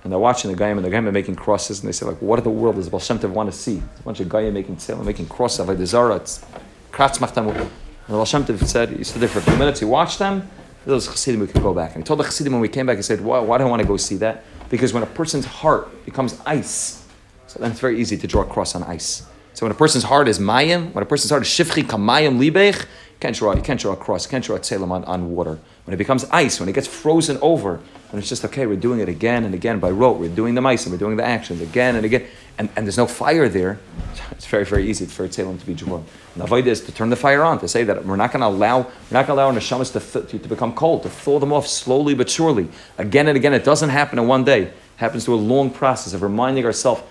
and 0.05 0.13
they're 0.13 0.19
watching 0.19 0.51
the 0.51 0.57
Goyim 0.57 0.79
and 0.79 0.85
the 0.85 0.91
Goyim 0.91 1.07
are 1.07 1.13
making 1.13 1.37
crosses, 1.37 1.81
and 1.81 1.89
they 1.89 1.93
say, 1.93 2.07
like, 2.07 2.21
what 2.21 2.39
in 2.39 2.45
the 2.45 2.51
world 2.51 2.77
does 2.77 2.89
Baal 2.89 3.01
Shem 3.01 3.19
Tov 3.19 3.31
want 3.31 3.51
to 3.51 3.57
see? 3.57 3.77
It's 3.77 4.01
a 4.01 4.03
bunch 4.03 4.21
of 4.21 4.29
Goyim 4.29 4.53
making 4.53 4.77
tefillin, 4.77 5.05
making 5.05 5.27
crosses, 5.27 5.61
of 5.61 5.79
the 5.79 5.87
Zara, 5.87 6.17
it's 6.17 6.45
Kratz 6.91 7.19
Machtam. 7.19 7.71
And 8.09 8.29
Shem 8.29 8.45
Tov 8.45 8.67
said, 8.67 8.91
he 8.91 9.05
stood 9.05 9.23
there 9.23 9.29
for 9.29 9.39
a 9.39 9.43
few 9.43 9.57
minutes, 9.57 9.81
he 9.81 9.87
watched 9.87 10.19
them, 10.19 10.49
those 10.85 11.07
Chassidim, 11.07 11.41
we 11.41 11.47
could 11.47 11.63
go 11.63 11.73
back. 11.73 11.95
And 11.95 12.03
he 12.03 12.07
told 12.07 12.21
the 12.21 12.25
Chassidim 12.25 12.53
when 12.53 12.61
we 12.61 12.69
came 12.69 12.87
back, 12.87 12.97
he 12.97 13.03
said, 13.03 13.21
why, 13.21 13.39
why 13.39 13.59
do 13.59 13.65
I 13.65 13.69
want 13.69 13.81
to 13.83 13.89
go 13.89 13.97
see 13.97 14.17
that? 14.17 14.45
Because 14.69 14.93
when 14.93 15.03
a 15.03 15.07
person's 15.07 15.45
heart 15.45 16.05
becomes 16.05 16.41
ice, 16.45 17.07
so 17.47 17.61
then 17.61 17.71
it's 17.71 17.81
very 17.81 18.01
easy 18.01 18.17
to 18.17 18.27
draw 18.27 18.43
a 18.43 18.47
cross 18.47 18.75
on 18.75 18.83
ice. 18.85 19.27
So 19.55 19.67
when 19.67 19.73
a 19.73 19.79
person's 19.79 20.05
heart 20.05 20.29
is 20.29 20.39
mayim, 20.39 20.93
when 20.93 21.03
a 21.03 21.07
person's 21.07 21.31
heart 21.31 21.43
is 21.43 21.49
shifchi 21.49 21.85
kamayim 21.85 22.39
libech, 22.39 22.81
you 22.81 23.19
can't 23.21 23.37
draw, 23.37 23.55
you 23.55 23.63
can't 23.63 23.79
draw 23.79 23.93
a 23.93 23.97
cross, 23.97 24.25
you 24.25 24.31
can't 24.31 24.45
draw 24.45 24.57
a 24.57 24.61
tzelem 24.61 24.91
on, 24.91 25.05
on 25.05 25.31
water. 25.31 25.59
When 25.85 25.95
it 25.95 25.99
becomes 25.99 26.25
ice, 26.31 26.61
when 26.61 26.69
it 26.69 26.75
gets 26.75 26.87
frozen 26.87 27.39
over, 27.43 27.81
and 28.13 28.19
it's 28.21 28.29
just 28.29 28.45
okay, 28.45 28.67
we're 28.67 28.77
doing 28.77 29.01
it 29.01 29.09
again 29.09 29.45
and 29.45 29.55
again 29.55 29.81
by 29.81 29.91
rote. 29.91 30.19
We're 30.19 30.35
doing 30.35 30.55
the 30.55 30.61
mice 30.61 30.85
and 30.85 30.93
we're 30.93 30.99
doing 30.99 31.17
the 31.17 31.25
actions 31.25 31.63
again 31.63 31.97
and 31.97 32.05
again. 32.05 32.27
And, 32.59 32.69
and 32.77 32.87
there's 32.87 32.99
no 32.99 33.07
fire 33.07 33.49
there. 33.49 33.79
It's 34.33 34.47
very, 34.47 34.65
very 34.65 34.91
easy 34.91 35.07
for 35.07 35.27
Tzelem 35.29 35.61
to 35.61 35.67
be 35.67 35.73
drawn. 35.73 36.01
And 36.01 36.41
the 36.41 36.45
avoid 36.45 36.67
is 36.67 36.81
to 36.83 36.93
turn 36.93 37.11
the 37.11 37.17
fire 37.17 37.45
on, 37.45 37.61
to 37.61 37.69
say 37.69 37.85
that 37.85 38.05
we're 38.05 38.17
not 38.17 38.33
going 38.33 38.41
to 38.41 38.49
allow, 38.49 38.79
we're 38.79 39.13
not 39.13 39.27
going 39.27 39.27
to 39.27 39.33
allow 39.35 39.47
our 39.47 39.53
neshamas 39.53 39.93
to, 39.93 40.23
to, 40.27 40.39
to 40.39 40.49
become 40.49 40.75
cold, 40.75 41.05
to 41.05 41.09
thaw 41.09 41.39
them 41.39 41.53
off 41.53 41.69
slowly 41.69 42.15
but 42.15 42.29
surely. 42.29 42.69
Again 42.99 43.29
and 43.29 43.37
again. 43.37 43.55
It 43.55 43.63
doesn't 43.63 43.91
happen 43.91 44.19
in 44.19 44.27
one 44.27 44.43
day. 44.43 44.63
It 44.63 44.75
happens 44.97 45.25
through 45.25 45.37
a 45.37 45.45
long 45.55 45.71
process 45.71 46.13
of 46.13 46.23
reminding 46.23 46.65
ourselves 46.65 47.03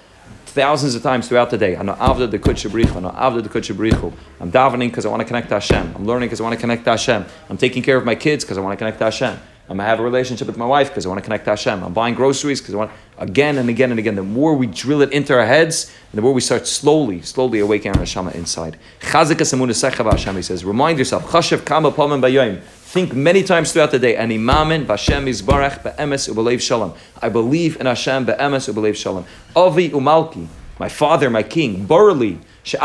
thousands 0.51 0.95
of 0.95 1.01
times 1.01 1.27
throughout 1.27 1.49
the 1.49 1.57
day. 1.57 1.75
I'm 1.75 1.87
avda 1.87 2.29
the 2.29 2.39
kutshabrichu. 2.39 2.95
I'm 2.95 3.03
avda 3.03 3.41
the 3.43 3.49
kutshabrichu. 3.49 4.13
I'm 4.39 4.51
davening 4.51 4.89
because 4.89 5.05
I 5.05 5.09
want 5.09 5.21
to 5.21 5.25
connect 5.25 5.49
to 5.49 5.55
Hashem. 5.55 5.93
I'm 5.95 6.05
learning 6.05 6.27
because 6.27 6.39
I 6.41 6.43
want 6.43 6.53
to 6.55 6.59
connect 6.59 6.83
to 6.85 6.91
Hashem. 6.91 7.25
I'm 7.49 7.57
taking 7.57 7.81
care 7.81 7.97
of 7.97 8.05
my 8.05 8.15
kids 8.15 8.43
because 8.43 8.57
I 8.57 8.61
want 8.61 8.73
to 8.73 8.77
connect 8.77 8.99
to 8.99 9.05
Hashem. 9.05 9.39
I'm 9.69 9.77
gonna 9.77 9.87
have 9.87 10.01
a 10.01 10.03
relationship 10.03 10.47
with 10.47 10.57
my 10.57 10.65
wife 10.65 10.89
because 10.89 11.05
I 11.05 11.09
want 11.09 11.19
to 11.19 11.23
connect 11.23 11.45
to 11.45 11.51
Hashem. 11.51 11.81
I'm 11.81 11.93
buying 11.93 12.13
groceries 12.13 12.59
because 12.59 12.73
I 12.73 12.77
want 12.77 12.91
again 13.19 13.57
and 13.57 13.69
again 13.69 13.91
and 13.91 13.99
again. 13.99 14.15
The 14.15 14.23
more 14.23 14.53
we 14.53 14.67
drill 14.67 15.01
it 15.01 15.13
into 15.13 15.33
our 15.33 15.45
heads, 15.45 15.89
the 16.13 16.21
more 16.21 16.33
we 16.33 16.41
start 16.41 16.67
slowly, 16.67 17.21
slowly 17.21 17.59
awakening 17.59 17.93
our 17.93 17.99
Hashem 17.99 18.27
inside. 18.29 18.77
Hashem, 18.99 20.35
he 20.35 20.41
says, 20.41 20.65
remind 20.65 20.99
yourself. 20.99 21.31
Think 22.91 23.13
many 23.13 23.41
times 23.41 23.71
throughout 23.71 23.91
the 23.91 23.99
day. 23.99 24.17
Ani 24.17 24.37
mamen 24.37 24.85
v'Hashem 24.85 25.23
izbarach 25.29 25.81
be'emes 25.81 26.27
u'belev 26.27 26.59
shalom. 26.59 26.93
I 27.21 27.29
believe 27.29 27.79
in 27.79 27.85
Hashem 27.85 28.25
be'emes 28.25 28.67
u'belev 28.67 28.97
shalom. 28.97 29.23
Avi 29.55 29.91
umalki, 29.91 30.47
my 30.77 30.89
father, 30.89 31.29
my 31.29 31.41
king. 31.41 31.85
Barley. 31.85 32.37
It's 32.63 32.75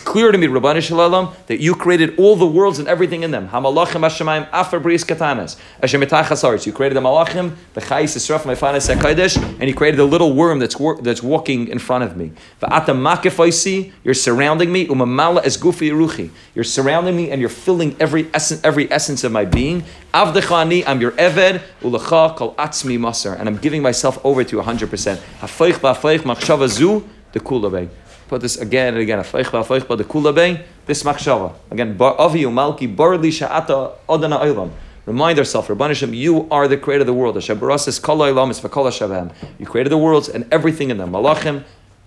clear 0.00 0.32
to 0.32 0.38
me, 0.38 0.48
Rabban 0.48 0.82
Shalom, 0.82 1.32
that 1.46 1.60
you 1.60 1.76
created 1.76 2.18
all 2.18 2.34
the 2.34 2.46
worlds 2.46 2.80
and 2.80 2.88
everything 2.88 3.22
in 3.22 3.30
them. 3.30 3.48
Hamalachim 3.48 4.00
Hashemayim 4.00 4.48
Afar 4.52 4.80
Bris 4.80 5.04
Katanas. 5.04 5.56
Hashem 5.80 6.00
You 6.00 6.72
created 6.72 6.96
the 6.96 7.00
Malachim, 7.00 7.54
the 7.74 7.80
Chayis 7.80 8.16
Yisraf 8.16 8.40
Mefanes 8.40 8.92
Hakadosh, 8.92 9.36
and 9.60 9.68
you 9.68 9.74
created 9.74 10.00
a 10.00 10.04
little 10.04 10.32
worm 10.34 10.58
that's 10.58 10.74
that's 11.02 11.22
walking 11.22 11.68
in 11.68 11.78
front 11.78 12.02
of 12.02 12.16
me. 12.16 12.32
Va'ata 12.60 12.86
Makifaisi, 12.86 13.92
you're 14.02 14.12
surrounding 14.14 14.72
me. 14.72 14.88
Umamala 14.88 15.44
es 15.44 15.56
Gufi 15.56 15.92
Ruchi. 15.92 16.30
You're 16.56 16.64
surrounding 16.64 17.14
me 17.14 17.30
and 17.30 17.40
you're 17.40 17.48
filling 17.48 17.94
every 18.00 18.28
essence, 18.34 18.60
every 18.64 18.90
essence 18.90 19.22
of 19.22 19.30
my 19.30 19.44
being. 19.44 19.84
Avdechani, 20.12 20.84
I'm 20.86 21.00
your 21.00 21.12
Eved. 21.12 21.62
Ulacha 21.80 22.36
Kol 22.36 22.54
Atzmi 22.56 22.98
Masar, 22.98 23.40
and 23.40 23.48
I'm 23.48 23.56
giving 23.56 23.80
myself 23.80 24.22
over 24.22 24.44
to 24.44 24.56
you 24.56 24.62
100%. 24.62 25.16
Afeich 25.40 26.18
machshava 26.18 26.68
zu 26.68 27.08
the 27.32 27.40
kulabe. 27.40 27.88
Put 28.28 28.42
this 28.42 28.58
again 28.58 28.92
and 28.92 29.02
again. 29.02 29.20
Afeich 29.20 29.46
ba'afeich 29.46 29.88
ba 29.88 29.96
the 29.96 30.04
kulabe. 30.04 30.62
This 30.84 31.02
machshava 31.02 31.54
again. 31.70 31.96
Avi 31.98 32.42
umalki 32.42 32.94
barli 32.94 33.32
sha'ata 33.32 33.94
odana 34.06 34.38
olam. 34.42 34.70
Remind 35.06 35.38
ourselves, 35.38 35.68
Rabbanishim, 35.68 36.14
you 36.14 36.46
are 36.50 36.68
the 36.68 36.76
creator 36.76 37.00
of 37.00 37.06
the 37.06 37.14
world. 37.14 37.36
Hashem 37.36 37.58
barasis 37.58 38.00
kol 38.00 38.18
olam 38.18 38.50
is 38.50 38.60
v'kol 38.60 38.84
hashavem. 38.90 39.32
You 39.58 39.64
created 39.64 39.88
the 39.88 39.98
worlds 39.98 40.28
and 40.28 40.46
everything 40.52 40.90
in 40.90 40.98
them. 40.98 41.12
Malachim, 41.12 41.64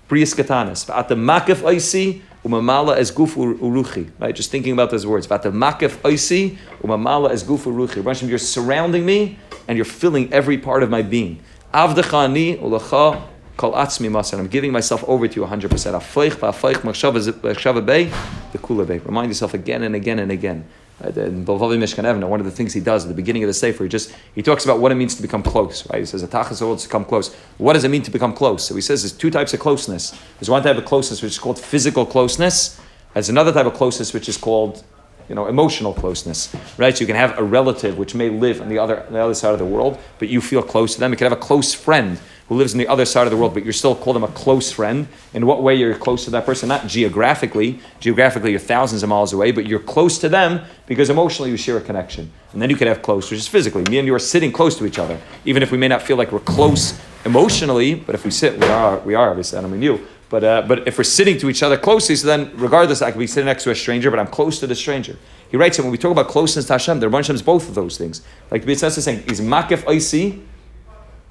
brias 0.08 0.36
katanis. 0.36 0.86
V'at 0.86 1.08
the 1.08 1.16
makif 1.16 1.64
oisi 1.64 2.22
umamala 2.46 2.96
as 2.96 3.12
guf 3.12 3.36
uruchi. 3.36 4.12
Right, 4.20 4.36
just 4.36 4.52
thinking 4.52 4.74
about 4.74 4.92
those 4.92 5.06
words. 5.06 5.28
V'at 5.28 5.42
the 5.42 5.50
makif 5.50 5.98
oisi 6.04 6.58
umamala 6.84 7.32
as 7.32 7.44
guf 7.44 7.64
uruchi. 7.64 8.04
Rabbanishim, 8.04 8.30
you're 8.30 8.38
surrounding 8.38 9.06
me 9.06 9.40
and 9.68 9.78
you're 9.78 9.86
filling 9.86 10.32
every 10.32 10.58
part 10.58 10.84
of 10.84 10.90
my 10.90 11.02
being. 11.02 11.42
Avdechani 11.74 12.62
ulacha 12.62 13.22
kol 13.58 13.74
atzmi 13.74 14.10
masar. 14.10 14.40
I'm 14.40 14.48
giving 14.48 14.72
myself 14.72 15.04
over 15.08 15.28
to 15.28 15.42
you 15.42 15.48
100%. 15.48 15.70
Afoich 15.70 16.32
va'afoich 16.32 16.82
machshava 16.84 17.86
bay, 17.86 18.12
the 18.52 18.58
kula 18.60 18.88
bay. 18.88 19.00
Remind 19.00 19.28
yourself 19.30 19.54
again 19.54 19.84
and 19.84 19.96
again 19.96 20.20
and 20.20 20.32
again. 20.32 20.66
Uh, 21.04 21.10
In 21.10 21.46
Bilvavi 21.46 21.78
Mishkan 21.78 22.06
Evneh, 22.06 22.28
one 22.28 22.40
of 22.40 22.46
the 22.46 22.52
things 22.52 22.74
he 22.74 22.80
does 22.80 23.04
at 23.04 23.10
the 23.10 23.14
beginning 23.14 23.44
of 23.44 23.48
the 23.48 23.54
Sefer, 23.54 23.84
he 23.84 23.90
just 23.90 24.16
he 24.34 24.42
talks 24.42 24.64
about 24.64 24.80
what 24.80 24.92
it 24.92 24.96
means 24.96 25.16
to 25.16 25.22
become 25.22 25.44
close. 25.44 25.88
Right? 25.90 26.00
He 26.00 26.06
says, 26.06 26.24
"Atachas 26.24 26.82
to 26.84 26.90
come 26.90 27.04
close." 27.04 27.34
What 27.58 27.74
does 27.74 27.84
it 27.84 27.90
mean 27.90 28.02
to 28.04 28.12
become 28.12 28.34
close? 28.34 28.66
So 28.66 28.76
he 28.76 28.82
says 28.82 29.02
there's 29.04 29.12
two 29.12 29.30
types 29.30 29.54
of 29.54 29.60
closeness. 29.60 30.18
There's 30.40 30.50
one 30.50 30.64
type 30.64 30.78
of 30.78 30.86
closeness 30.86 31.22
which 31.22 31.34
is 31.34 31.40
called 31.40 31.60
physical 31.60 32.06
closeness. 32.06 32.80
There's 33.14 33.30
another 33.30 33.52
type 33.52 33.66
of 33.66 33.74
closeness 33.74 34.14
which 34.14 34.30
is 34.30 34.38
called 34.38 34.84
you 35.30 35.36
know, 35.36 35.48
emotional 35.48 35.94
closeness, 35.94 36.56
right? 36.78 36.96
So 36.96 37.02
you 37.02 37.08
can 37.08 37.16
have 37.16 37.38
a 37.38 37.44
relative 37.44 37.98
which 37.98 38.14
may 38.14 38.30
live 38.30 38.62
on 38.62 38.70
the 38.70 38.78
other, 38.78 39.04
on 39.08 39.14
the 39.14 39.20
other 39.20 39.34
side 39.34 39.54
of 39.54 39.60
the 39.60 39.66
world, 39.66 39.98
but 40.20 40.30
you 40.30 40.40
feel 40.40 40.62
close 40.62 40.94
to 40.94 41.00
them. 41.00 41.12
You 41.12 41.18
can 41.18 41.26
have 41.26 41.38
a 41.38 41.42
close 41.42 41.74
friend 41.74 42.20
who 42.48 42.56
lives 42.56 42.74
on 42.74 42.78
the 42.78 42.88
other 42.88 43.06
side 43.06 43.26
of 43.26 43.32
the 43.32 43.38
world, 43.38 43.54
but 43.56 43.64
you're 43.64 43.74
still 43.74 43.96
call 43.96 44.14
them 44.14 44.24
a 44.24 44.28
close 44.28 44.72
friend. 44.72 45.08
In 45.34 45.48
what 45.48 45.64
way 45.64 45.76
you're 45.76 45.96
close 45.96 46.26
to 46.26 46.32
that 46.32 46.46
person? 46.46 46.70
Not 46.70 46.86
geographically. 46.86 47.80
Geographically, 48.00 48.52
you're 48.52 48.60
thousands 48.60 49.02
of 49.02 49.10
miles 49.10 49.34
away, 49.34 49.52
but 49.52 49.66
you're 49.66 49.80
close 49.80 50.20
to 50.20 50.30
them 50.30 50.62
because 50.86 51.10
emotionally 51.10 51.50
you 51.50 51.58
share 51.58 51.78
a 51.78 51.82
connection. 51.82 52.32
And 52.54 52.62
then 52.62 52.70
you 52.70 52.76
can 52.76 52.88
have 52.88 53.02
close, 53.02 53.32
which 53.32 53.40
is 53.40 53.48
physically. 53.48 53.84
Me 53.90 53.98
and 53.98 54.08
you 54.08 54.14
are 54.14 54.20
sitting 54.20 54.52
close 54.52 54.78
to 54.78 54.86
each 54.86 55.00
other, 55.00 55.20
even 55.44 55.64
if 55.64 55.72
we 55.72 55.78
may 55.78 55.88
not 55.88 56.04
feel 56.04 56.18
like 56.18 56.32
we're 56.32 56.40
close 56.40 57.00
emotionally. 57.26 57.96
But 57.96 58.14
if 58.14 58.24
we 58.24 58.32
sit, 58.32 58.60
we 58.60 58.68
are. 58.68 59.00
We 59.00 59.16
are 59.16 59.30
obviously. 59.30 59.58
I 59.58 59.62
don't 59.62 59.72
mean 59.72 59.82
you 59.82 60.08
But, 60.30 60.44
uh, 60.44 60.62
but 60.68 60.88
if 60.88 61.00
we're 61.00 61.04
sitting 61.04 61.40
to 61.40 61.50
each 61.50 61.64
other 61.64 61.78
closely, 61.78 62.16
so 62.16 62.28
then 62.28 62.52
regardless, 62.56 63.02
I 63.02 63.10
could 63.10 63.20
be 63.20 63.28
sitting 63.28 63.46
next 63.46 63.64
to 63.64 63.72
a 63.72 63.76
stranger, 63.76 64.12
but 64.12 64.20
I'm 64.20 64.28
close 64.28 64.60
to 64.60 64.68
the 64.68 64.76
stranger. 64.76 65.18
He 65.50 65.58
writes 65.58 65.78
that 65.78 65.84
when 65.84 65.92
we 65.92 65.98
talk 65.98 66.12
about 66.12 66.28
closeness 66.28 66.66
to 66.68 66.74
Hashem, 66.74 67.00
the 67.00 67.08
Rebbe 67.08 67.18
Hashem 67.18 67.36
is 67.36 67.42
both 67.42 67.68
of 67.70 67.76
those 67.76 67.98
things. 67.98 68.22
Like 68.52 68.66
the 68.66 68.72
B'Yitzhak 68.72 68.98
is 68.98 69.04
saying, 69.04 69.24
he's 69.28 69.42
makif 69.42 69.84
oisi, 69.86 70.42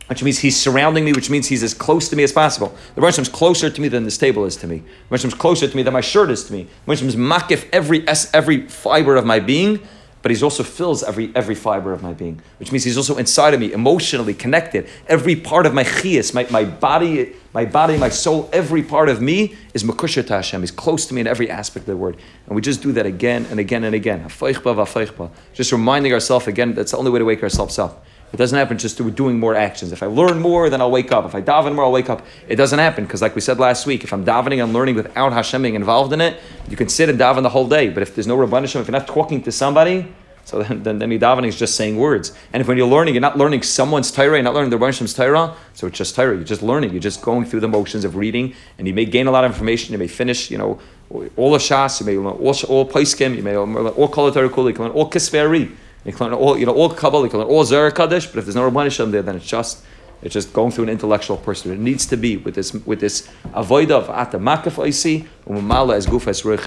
which 0.07 0.23
means 0.23 0.39
he's 0.41 0.57
surrounding 0.57 1.05
me, 1.05 1.13
which 1.13 1.31
means 1.31 1.47
he's 1.47 1.63
as 1.63 1.73
close 1.73 2.09
to 2.11 2.17
me 2.17 2.23
as 2.23 2.33
possible. 2.33 2.75
The 2.95 3.05
is 3.07 3.29
closer 3.29 3.71
to 3.71 3.81
me 3.81 3.89
than 3.89 4.05
this 4.05 4.19
table 4.19 4.45
is 4.45 4.57
to 4.57 4.67
me. 4.67 4.83
The 5.09 5.15
is 5.15 5.35
closer 5.35 5.67
to 5.67 5.77
me 5.77 5.83
than 5.83 5.95
my 5.95 6.03
shirt 6.03 6.31
is 6.31 6.45
to 6.45 6.53
me. 6.53 6.69
The 6.87 6.93
is 6.93 7.17
makif 7.17 7.67
every, 7.73 8.07
every 8.35 8.67
fiber 8.69 9.17
of 9.17 9.25
my 9.25 9.41
being, 9.41 9.81
but 10.21 10.31
he's 10.31 10.43
also 10.43 10.63
fills 10.63 11.03
every 11.03 11.31
every 11.35 11.55
fiber 11.55 11.93
of 11.93 12.03
my 12.03 12.15
being, 12.15 12.41
which 12.59 12.73
means 12.73 12.85
he's 12.85 12.97
also 12.97 13.19
inside 13.19 13.53
of 13.53 13.61
me, 13.61 13.75
emotionally 13.75 14.33
connected. 14.33 14.89
Every 15.07 15.37
part 15.37 15.67
of 15.67 15.75
my 15.75 15.85
chias, 15.85 16.33
my, 16.33 16.47
my 16.51 16.65
body, 16.65 17.35
my 17.53 17.67
body, 17.67 17.99
my 17.99 18.09
soul, 18.09 18.49
every 18.51 18.83
part 18.83 19.11
of 19.11 19.21
me 19.21 19.55
is 19.75 19.85
makusha 19.85 20.27
Hashem. 20.27 20.63
He's 20.63 20.71
close 20.71 21.05
to 21.09 21.15
me 21.15 21.21
in 21.21 21.27
every 21.27 21.51
aspect 21.51 21.83
of 21.83 21.87
the 21.89 21.97
word. 21.99 22.17
And 22.47 22.57
we 22.57 22.63
just 22.63 22.83
do 22.83 22.93
that 22.93 23.05
again 23.05 23.47
and 23.51 23.61
again 23.61 23.85
and 23.85 23.95
again. 23.95 24.27
Just 25.53 25.73
reminding 25.73 26.13
ourselves 26.15 26.47
again, 26.47 26.73
that's 26.73 26.93
the 26.93 26.97
only 26.97 27.11
way 27.11 27.19
to 27.19 27.25
wake 27.27 27.43
ourselves 27.43 27.79
up. 27.79 28.07
It 28.33 28.37
doesn't 28.37 28.59
happen 28.59 28.79
just 28.79 28.97
through 28.97 29.13
doing 29.13 29.39
more 29.39 29.55
actions. 29.55 29.93
If 29.93 30.03
I 30.03 30.07
learn 30.07 30.41
more, 30.41 30.69
then 30.69 30.81
I'll 30.81 30.91
wake 30.91 31.13
up. 31.13 31.25
If 31.25 31.37
I 31.37 31.41
daven 31.41 31.75
more, 31.77 31.85
I'll 31.85 31.93
wake 31.93 32.11
up. 32.11 32.23
It 32.49 32.57
doesn't 32.57 32.81
happen 32.81 33.05
because, 33.05 33.23
like 33.23 33.37
we 33.37 33.41
said 33.41 33.61
last 33.61 33.87
week, 33.87 34.03
if 34.03 34.13
I'm 34.13 34.25
davening 34.25 34.63
and 34.63 34.73
learning 34.73 34.97
without 34.97 35.33
Hashem 35.33 35.63
being 35.63 35.77
involved 35.77 36.13
in 36.13 36.21
it, 36.21 36.41
you 36.69 36.77
can 36.77 36.89
sit 36.89 37.09
and 37.09 37.19
daven 37.19 37.43
the 37.43 37.51
whole 37.51 37.69
day. 37.69 37.91
But 37.91 38.03
if 38.03 38.15
there's 38.15 38.27
no 38.27 38.37
Rabban 38.37 38.63
Hashem, 38.63 38.83
if 38.83 38.89
you're 38.89 38.99
not 38.99 39.07
talking 39.07 39.41
to 39.45 39.53
somebody, 39.53 40.13
so 40.45 40.63
then, 40.63 40.83
then, 40.83 40.99
then 40.99 41.11
davening 41.11 41.47
is 41.47 41.57
just 41.57 41.77
saying 41.77 41.97
words. 41.97 42.37
And 42.53 42.61
if 42.61 42.69
when 42.69 42.77
you're 42.77 42.89
learning, 42.89 43.15
you're 43.15 43.21
not 43.21 43.39
learning 43.39 43.63
someone's 43.63 44.11
Torah, 44.11 44.35
you're 44.35 44.43
not 44.43 44.55
learning 44.55 44.71
the 44.71 44.79
Rabban 44.79 44.87
Hashem's 44.87 45.15
Torah, 45.15 45.55
so 45.73 45.87
it's 45.87 45.97
just 45.97 46.15
Torah. 46.15 46.35
You're 46.35 46.45
just 46.45 46.63
learning. 46.63 46.91
You're 46.91 47.01
just 47.01 47.23
going 47.23 47.45
through 47.45 47.61
the 47.61 47.69
motions 47.69 48.05
of 48.05 48.17
reading, 48.17 48.55
and 48.79 48.87
you 48.87 48.95
may 48.95 49.05
gain 49.05 49.27
a 49.27 49.31
lot 49.31 49.45
of 49.45 49.53
information. 49.53 49.93
You 49.93 49.99
may 49.99 50.09
finish, 50.09 50.51
you 50.51 50.59
know, 50.59 50.81
all 51.37 51.53
the 51.53 51.59
Shas. 51.59 52.01
You 52.01 52.07
may 52.07 52.19
learn 52.19 52.37
all, 52.37 52.55
all 52.69 52.89
Paiskim. 52.89 53.37
You 53.37 53.43
may 53.43 53.57
learn 53.57 53.75
all 53.75 54.09
Kol. 54.09 54.27
You 54.27 54.51
can 54.51 54.85
learn 54.85 54.91
all 54.91 55.09
Kisvei 55.09 55.71
you 56.05 56.13
can 56.13 56.27
learn 56.27 56.35
all, 56.35 56.59
you 56.59 56.67
know, 56.67 56.75
all 56.75 56.91
Kabbalah, 56.91 57.25
you 57.25 57.31
can 57.31 57.41
learn 57.41 57.49
all 57.49 57.65
Kaddish, 57.91 58.27
but 58.27 58.39
if 58.39 58.45
there's 58.45 58.57
no 58.57 58.71
Rabban 58.71 58.85
Hashem 58.85 59.11
there, 59.11 59.23
then 59.23 59.37
it's 59.37 59.47
just 59.47 59.85
it's 60.23 60.33
just 60.33 60.53
going 60.53 60.71
through 60.71 60.85
an 60.85 60.91
intellectual 60.91 61.37
person. 61.37 61.71
It 61.73 61.79
needs 61.79 62.07
to 62.07 62.17
be 62.17 62.37
with 62.39 62.55
this 62.55 62.73
with 62.73 63.01
this 63.01 63.29
avoid 63.53 63.91
of 63.91 64.09
ata 64.09 64.39
I 64.39 64.41
oisi 64.41 65.27
umala 65.47 65.95
as 65.95 66.07
guf 66.07 66.25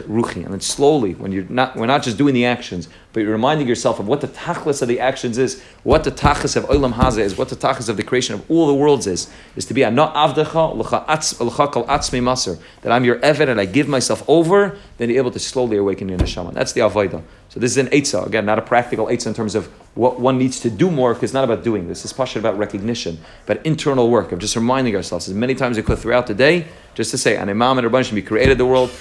ruchi, 0.08 0.44
and 0.44 0.54
then 0.54 0.62
slowly 0.62 1.16
when 1.16 1.32
you're 1.32 1.46
not 1.50 1.76
we're 1.76 1.88
not 1.88 2.04
just 2.04 2.18
doing 2.18 2.34
the 2.34 2.46
actions, 2.46 2.88
but 3.12 3.22
you're 3.24 3.32
reminding 3.32 3.68
yourself 3.68 4.00
of 4.00 4.08
what 4.08 4.22
the 4.22 4.28
tachlis 4.28 4.82
of 4.84 4.88
the 4.88 5.00
actions 5.00 5.40
is, 5.40 5.62
what 5.84 6.04
the 6.04 6.12
tachlis 6.12 6.56
of 6.56 6.64
olam 6.66 6.94
haza 6.94 7.18
is, 7.18 7.38
what 7.38 7.50
the 7.50 7.56
tachlis 7.56 7.90
of 7.90 7.98
the 7.98 8.04
creation 8.04 8.36
of 8.36 8.52
all 8.52 8.68
the 8.68 8.76
worlds 8.76 9.08
is, 9.08 9.32
is 9.56 9.66
to 9.66 9.74
be 9.74 9.82
a 9.82 9.90
not 9.90 10.14
avdecha 10.14 10.76
l'cha 10.76 11.68
kol 11.68 11.86
atzmi 11.86 12.22
maser 12.22 12.60
that 12.82 12.92
I'm 12.92 13.04
your 13.04 13.18
eved 13.20 13.50
and 13.50 13.60
I 13.60 13.66
give 13.66 13.88
myself 13.88 14.24
over, 14.28 14.78
then 14.98 15.10
you're 15.10 15.18
able 15.18 15.32
to 15.32 15.40
slowly 15.40 15.78
awaken 15.78 16.10
your 16.10 16.20
neshama. 16.20 16.54
That's 16.54 16.74
the 16.74 16.82
avodah. 16.82 17.24
So 17.50 17.60
this 17.60 17.72
is 17.72 17.78
an 17.78 17.88
eitzah 17.88 18.28
again, 18.28 18.46
not 18.46 18.60
a 18.60 18.62
practical 18.62 19.08
eitzah 19.08 19.28
in 19.28 19.34
terms 19.34 19.56
of 19.56 19.68
what 19.96 20.20
one 20.20 20.38
needs 20.38 20.60
to 20.60 20.70
do 20.70 20.92
more, 20.92 21.16
because 21.16 21.30
it's 21.30 21.34
not 21.34 21.44
about 21.44 21.64
doing 21.64 21.88
this. 21.88 22.04
It's 22.04 22.14
passionate 22.14 22.42
about 22.42 22.60
recognition, 22.60 23.18
about 23.46 23.66
internal 23.66 24.12
work 24.12 24.32
of 24.32 24.38
just 24.38 24.56
reminding 24.56 24.96
ourselves 24.96 25.28
as 25.28 25.34
many 25.34 25.56
times 25.56 25.78
we 25.78 25.82
could 25.82 25.98
throughout 25.98 26.28
the 26.28 26.36
day, 26.36 26.68
just 26.94 27.10
to 27.10 27.18
say, 27.18 27.36
"An 27.36 27.50
imam 27.50 27.80
and 27.80 27.88
a 27.88 27.90
Rabban 27.90 28.16
you 28.16 28.22
created 28.22 28.60
the 28.60 28.66
world." 28.68 28.92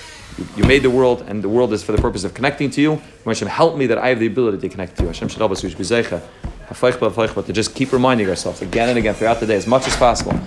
You 0.55 0.65
made 0.65 0.83
the 0.83 0.91
world, 0.91 1.25
and 1.27 1.43
the 1.43 1.49
world 1.49 1.73
is 1.73 1.83
for 1.83 1.93
the 1.93 2.03
purpose 2.03 2.23
of 2.25 2.35
connecting 2.35 2.71
to 2.73 2.83
you. 2.83 3.01
Hashem, 3.25 3.49
help 3.49 3.77
me 3.77 3.87
that 3.87 3.97
I 3.97 4.09
have 4.09 4.19
the 4.19 4.27
ability 4.27 4.59
to 4.59 4.69
connect 4.69 4.97
to 4.97 5.03
you. 5.03 5.09
Hashem 5.09 5.29
should 5.29 5.39
help 5.39 5.51
us 5.53 5.63
to 5.63 7.53
just 7.53 7.75
keep 7.75 7.93
reminding 7.93 8.29
ourselves 8.29 8.61
again 8.61 8.89
and 8.91 8.99
again 8.99 9.15
throughout 9.15 9.41
the 9.41 9.47
day 9.47 9.57
as 9.57 9.67
much 9.67 9.87
as 9.87 9.97
possible. 9.97 10.39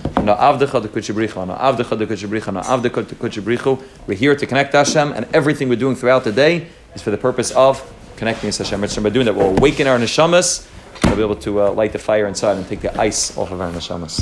We're 4.08 4.16
here 4.16 4.36
to 4.36 4.46
connect 4.46 4.74
Hashem, 4.74 5.12
and 5.14 5.26
everything 5.34 5.70
we're 5.70 5.76
doing 5.76 5.96
throughout 5.96 6.24
the 6.24 6.34
day 6.34 6.68
is 6.94 7.02
for 7.02 7.12
the 7.12 7.18
purpose 7.18 7.52
of 7.52 7.82
connecting 8.18 8.50
us 8.50 8.58
to 8.58 8.64
Hashem. 8.64 9.04
By 9.04 9.10
doing 9.10 9.26
that, 9.26 9.36
we'll 9.36 9.58
awaken 9.58 9.88
our 9.88 9.98
neshamas. 9.98 10.68
We'll 11.06 11.16
be 11.16 11.24
able 11.24 11.38
to 11.38 11.62
uh, 11.64 11.72
light 11.72 11.94
the 11.94 12.00
fire 12.00 12.28
inside 12.28 12.58
and 12.58 12.68
take 12.68 12.82
the 12.82 12.96
ice 13.00 13.36
off 13.38 13.52
of 13.52 13.62
our 13.62 13.72
neshamas. 13.72 14.18